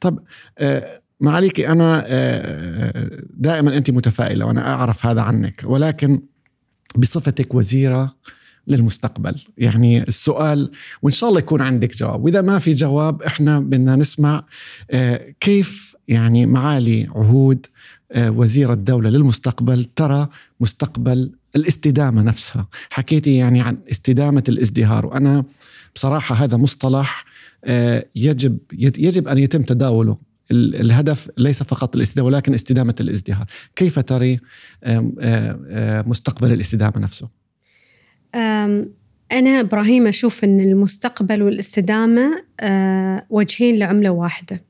[0.00, 0.18] طب
[0.58, 0.86] آه،
[1.20, 2.06] معاليك أنا
[3.34, 6.22] دائما أنت متفائلة وأنا أعرف هذا عنك ولكن
[6.96, 8.14] بصفتك وزيرة
[8.66, 9.40] للمستقبل.
[9.58, 10.70] يعني السؤال
[11.02, 12.24] وإن شاء الله يكون عندك جواب.
[12.24, 14.44] وإذا ما في جواب إحنا بدنا نسمع
[15.40, 17.66] كيف يعني معالي عهود
[18.12, 20.28] آه، وزير الدولة للمستقبل ترى
[20.60, 22.68] مستقبل الاستدامة نفسها.
[22.90, 25.44] حكيتي يعني عن استدامة الازدهار وأنا
[25.94, 27.24] بصراحة هذا مصطلح
[27.64, 30.18] آه، يجب يجب أن يتم تداوله.
[30.50, 33.46] الهدف ليس فقط الاستدامة ولكن استدامة الازدهار.
[33.76, 34.40] كيف تري
[34.84, 37.28] آه، مستقبل الاستدامة نفسه؟
[39.32, 42.42] أنا إبراهيم أشوف أن المستقبل والاستدامة
[43.30, 44.69] وجهين لعملة واحدة.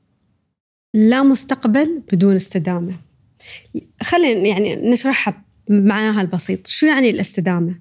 [0.93, 2.93] لا مستقبل بدون استدامة
[4.01, 7.79] خلينا يعني نشرحها بمعناها البسيط شو يعني الاستدامة؟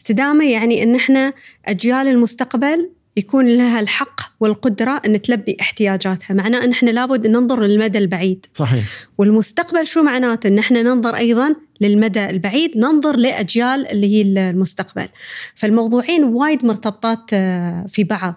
[0.00, 1.32] استدامة يعني أن إحنا
[1.66, 6.34] أجيال المستقبل يكون لها الحق والقدرة أن تلبي احتياجاتها.
[6.34, 8.46] معناه أن إحنا لابد أن ننظر للمدى البعيد.
[8.52, 8.84] صحيح.
[9.18, 15.08] والمستقبل شو معناته؟ أن إحنا ننظر أيضا للمدى البعيد ننظر لأجيال اللي هي المستقبل.
[15.54, 18.34] فالموضوعين وايد مرتبطات آه، في بعض.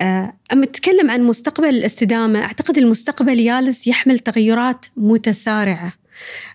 [0.00, 6.01] آه، أما تتكلم عن مستقبل الاستدامة أعتقد المستقبل يالس يحمل تغيرات متسارعة.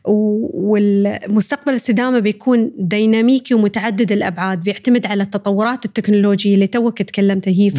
[0.03, 7.77] والمستقبل الاستدامة بيكون ديناميكي ومتعدد الأبعاد بيعتمد على التطورات التكنولوجية اللي توك تكلمتها هي نعم.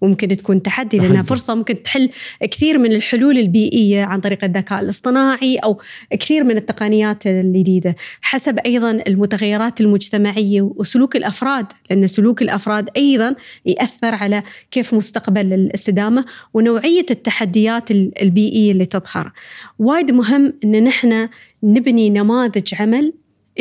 [0.00, 5.56] وممكن تكون تحدي لأنها فرصة ممكن تحل كثير من الحلول البيئية عن طريق الذكاء الاصطناعي
[5.56, 5.80] أو
[6.10, 7.96] كثير من التقنيات الجديدة.
[8.20, 13.36] حسب أيضا المتغيرات المجتمعية وسلوك الأفراد لأن سلوك الأفراد أيضا
[13.66, 16.24] يأثر على كيف مستقبل الاستدامة
[16.54, 19.32] ونوعية التحديات البيئية اللي تظهر.
[19.78, 21.28] وايد مهم إن نحن
[21.62, 23.12] نبني نماذج عمل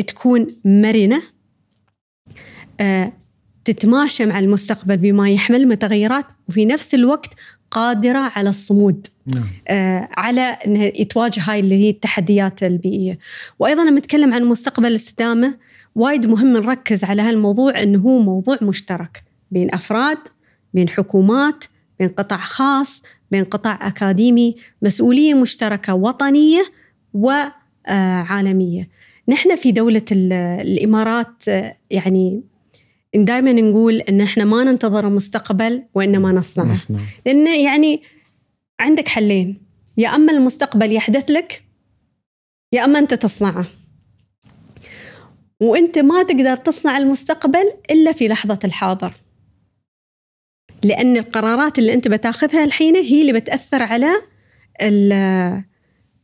[0.08, 1.22] تكون مرنة.
[2.80, 3.14] آه
[3.66, 7.30] تتماشى مع المستقبل بما يحمل متغيرات وفي نفس الوقت
[7.72, 9.48] قادرة على الصمود نعم.
[9.68, 13.20] آه على أنه يتواجه هاي اللي هي التحديات البيئية
[13.60, 15.58] وأيضا لما نتكلم عن مستقبل الاستدامة
[15.96, 20.18] وايد مهم نركز على هالموضوع أنه هو موضوع مشترك بين أفراد
[20.74, 21.64] بين حكومات
[22.00, 26.64] بين قطاع خاص بين قطاع أكاديمي مسؤولية مشتركة وطنية
[27.14, 28.90] وعالمية
[29.30, 32.44] نحن في دولة الإمارات آه، يعني
[33.16, 37.00] دائما نقول إن إحنا ما ننتظر المستقبل وإنما نصنعه نصنع.
[37.26, 38.02] لأن يعني
[38.80, 39.62] عندك حلين.
[39.98, 41.64] يا أما المستقبل يحدث لك
[42.74, 43.66] يا أما أنت تصنعه.
[45.62, 49.14] وأنت ما تقدر تصنع المستقبل إلا في لحظة الحاضر.
[50.84, 54.12] لأن القرارات اللي أنت بتاخذها الحين هي اللي بتأثر على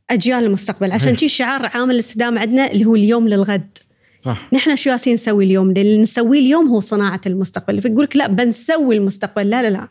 [0.10, 0.92] أجيال المستقبل.
[0.92, 3.78] عشان شي شعار عامل الاستدامة عندنا اللي هو اليوم للغد.
[4.22, 4.50] صح.
[4.54, 7.82] نحن شو ياسين نسوي اليوم؟ اللي نسويه اليوم هو صناعة المستقبل.
[7.82, 9.50] فيقول لك لا بنسوي المستقبل.
[9.50, 9.88] لا لا لا.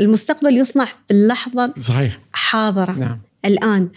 [0.00, 2.20] المستقبل يصنع في اللحظة صحيح.
[2.32, 2.92] حاضرة.
[2.92, 3.20] نعم.
[3.44, 3.88] الآن.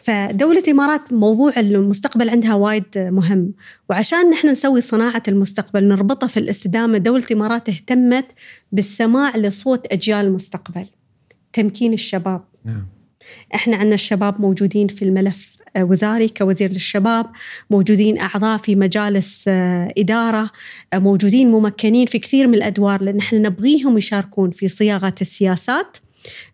[0.00, 3.52] فدولة الإمارات موضوع المستقبل عندها وايد مهم.
[3.90, 8.26] وعشان نحن نسوي صناعة المستقبل نربطها في الاستدامة دولة الإمارات اهتمت
[8.72, 10.86] بالسماع لصوت أجيال المستقبل.
[11.52, 12.44] تمكين الشباب.
[12.64, 12.86] نعم.
[13.54, 15.53] إحنا عندنا الشباب موجودين في الملف.
[15.78, 17.26] وزاري كوزير للشباب
[17.70, 19.44] موجودين أعضاء في مجالس
[19.98, 20.50] إدارة
[20.94, 25.96] موجودين ممكنين في كثير من الأدوار لأن إحنا نبغيهم يشاركون في صياغة السياسات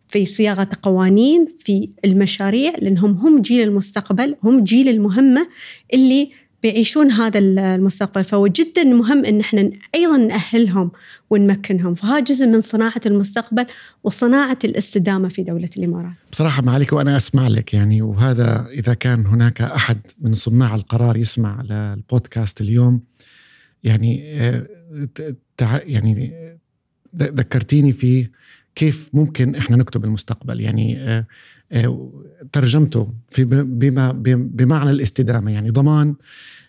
[0.09, 5.49] في صياغة قوانين في المشاريع لأنهم هم جيل المستقبل هم جيل المهمة
[5.95, 6.31] اللي
[6.63, 8.25] بيعيشون هذا المستقبل.
[8.25, 10.91] فهو جدا مهم إن إحنا أيضا نأهلهم
[11.31, 11.95] ونمكنهم.
[11.95, 13.67] فهذا جزء من صناعة المستقبل
[14.05, 16.13] وصناعة الاستدامة في دولة الإمارات.
[16.33, 21.63] بصراحة معاليك وأنا أسمع لك يعني وهذا إذا كان هناك أحد من صناع القرار يسمع
[21.63, 23.01] للبودكاست اليوم
[23.85, 24.67] يعني آه،
[25.63, 26.33] يعني
[27.17, 28.29] ذكرتيني في
[28.75, 30.61] كيف ممكن إحنا نكتب المستقبل.
[30.61, 31.27] يعني آه،
[32.53, 36.14] ترجمته في بما بمعنى الاستدامة يعني ضمان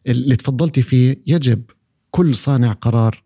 [0.07, 1.61] اللي تفضلتي فيه يجب
[2.11, 3.23] كل صانع قرار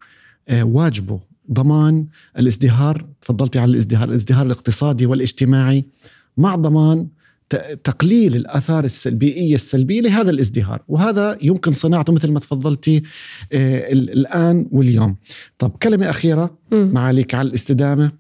[0.48, 1.20] آه، واجبه.
[1.52, 2.08] ضمان
[2.40, 5.86] الازدهار تفضلتي على الازدهار الازدهار الاقتصادي والاجتماعي
[6.38, 7.08] مع ضمان
[7.84, 10.82] تقليل الآثار البيئيه السلبية لهذا الازدهار.
[10.88, 13.04] وهذا يمكن صناعته مثل ما تفضلتي
[13.54, 15.16] الآن واليوم.
[15.58, 18.12] طب كلمة أخيرة معاليك على الاستدامة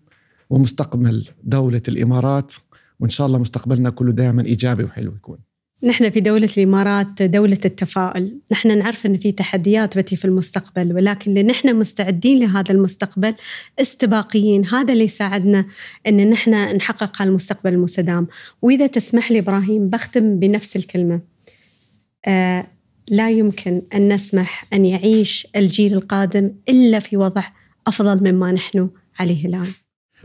[0.50, 2.54] ومستقبل دولة الإمارات.
[3.00, 5.38] وإن شاء الله مستقبلنا كله دائما إيجابي وحلو يكون.
[5.84, 8.40] نحن في دولة الإمارات دولة التفاؤل.
[8.52, 13.36] نحن نعرف أن في تحديات بتي في المستقبل ولكن نحن مستعدين لهذا المستقبل
[13.82, 14.66] استباقيين.
[14.66, 15.66] هذا اللي يساعدنا
[16.08, 18.28] أن نحن نحقق المستقبل المستدام.
[18.62, 21.22] وإذا تسمح لي إبراهيم بختم بنفس الكلمة.
[22.26, 22.68] آه
[23.10, 27.44] لا يمكن أن نسمح أن يعيش الجيل القادم إلا في وضع
[27.88, 28.90] أفضل مما نحن
[29.20, 29.68] عليه الآن.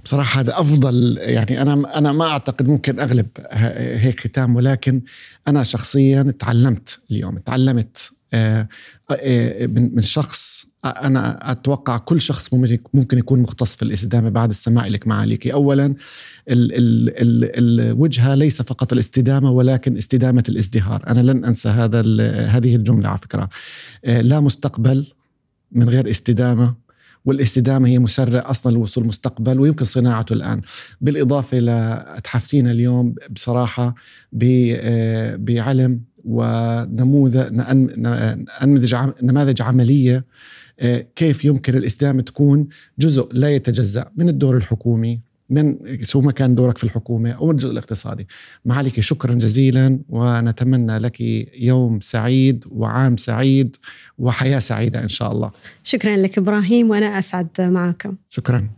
[0.04, 5.02] بصراحة هذا أفضل يعني أنا أنا ما أعتقد ممكن أغلب هيك ختام ولكن
[5.48, 8.68] أنا شخصيا تعلمت اليوم تعلمت آه،
[9.10, 12.54] آه، من شخص أنا أتوقع كل شخص
[12.94, 15.94] ممكن يكون مختص في الاستدامة بعد السماع لك معاليكي أولا ال
[16.48, 21.04] ال ال الوجهة ليس فقط الاستدامة ولكن استدامة الازدهار.
[21.06, 22.00] أنا لن أنسى هذا
[22.46, 23.48] هذه الجملة على فكرة.
[24.04, 25.06] آه، لا مستقبل
[25.72, 26.74] من غير استدامة.
[27.24, 30.60] والاستدامة هي مسرع أصلا لوصول المستقبل ويمكن صناعته الآن.
[31.00, 33.94] بالإضافة لأتحفتينا اليوم بصراحة
[34.42, 37.56] آه، بعلم ونموذج
[39.22, 40.24] نماذج عملية
[40.80, 42.68] آه، كيف يمكن الاستدامة تكون
[42.98, 47.70] جزء لا يتجزأ من الدور الحكومي من سواء ما كان دورك في الحكومة أو الجزء
[47.70, 48.26] الاقتصادي.
[48.64, 51.20] معاليك شكرا جزيلا ونتمنى لك
[51.60, 53.76] يوم سعيد وعام سعيد
[54.18, 55.50] وحياة سعيدة إن شاء الله.
[55.82, 58.68] شكرا لك إبراهيم وأنا أسعد معكم شكرا.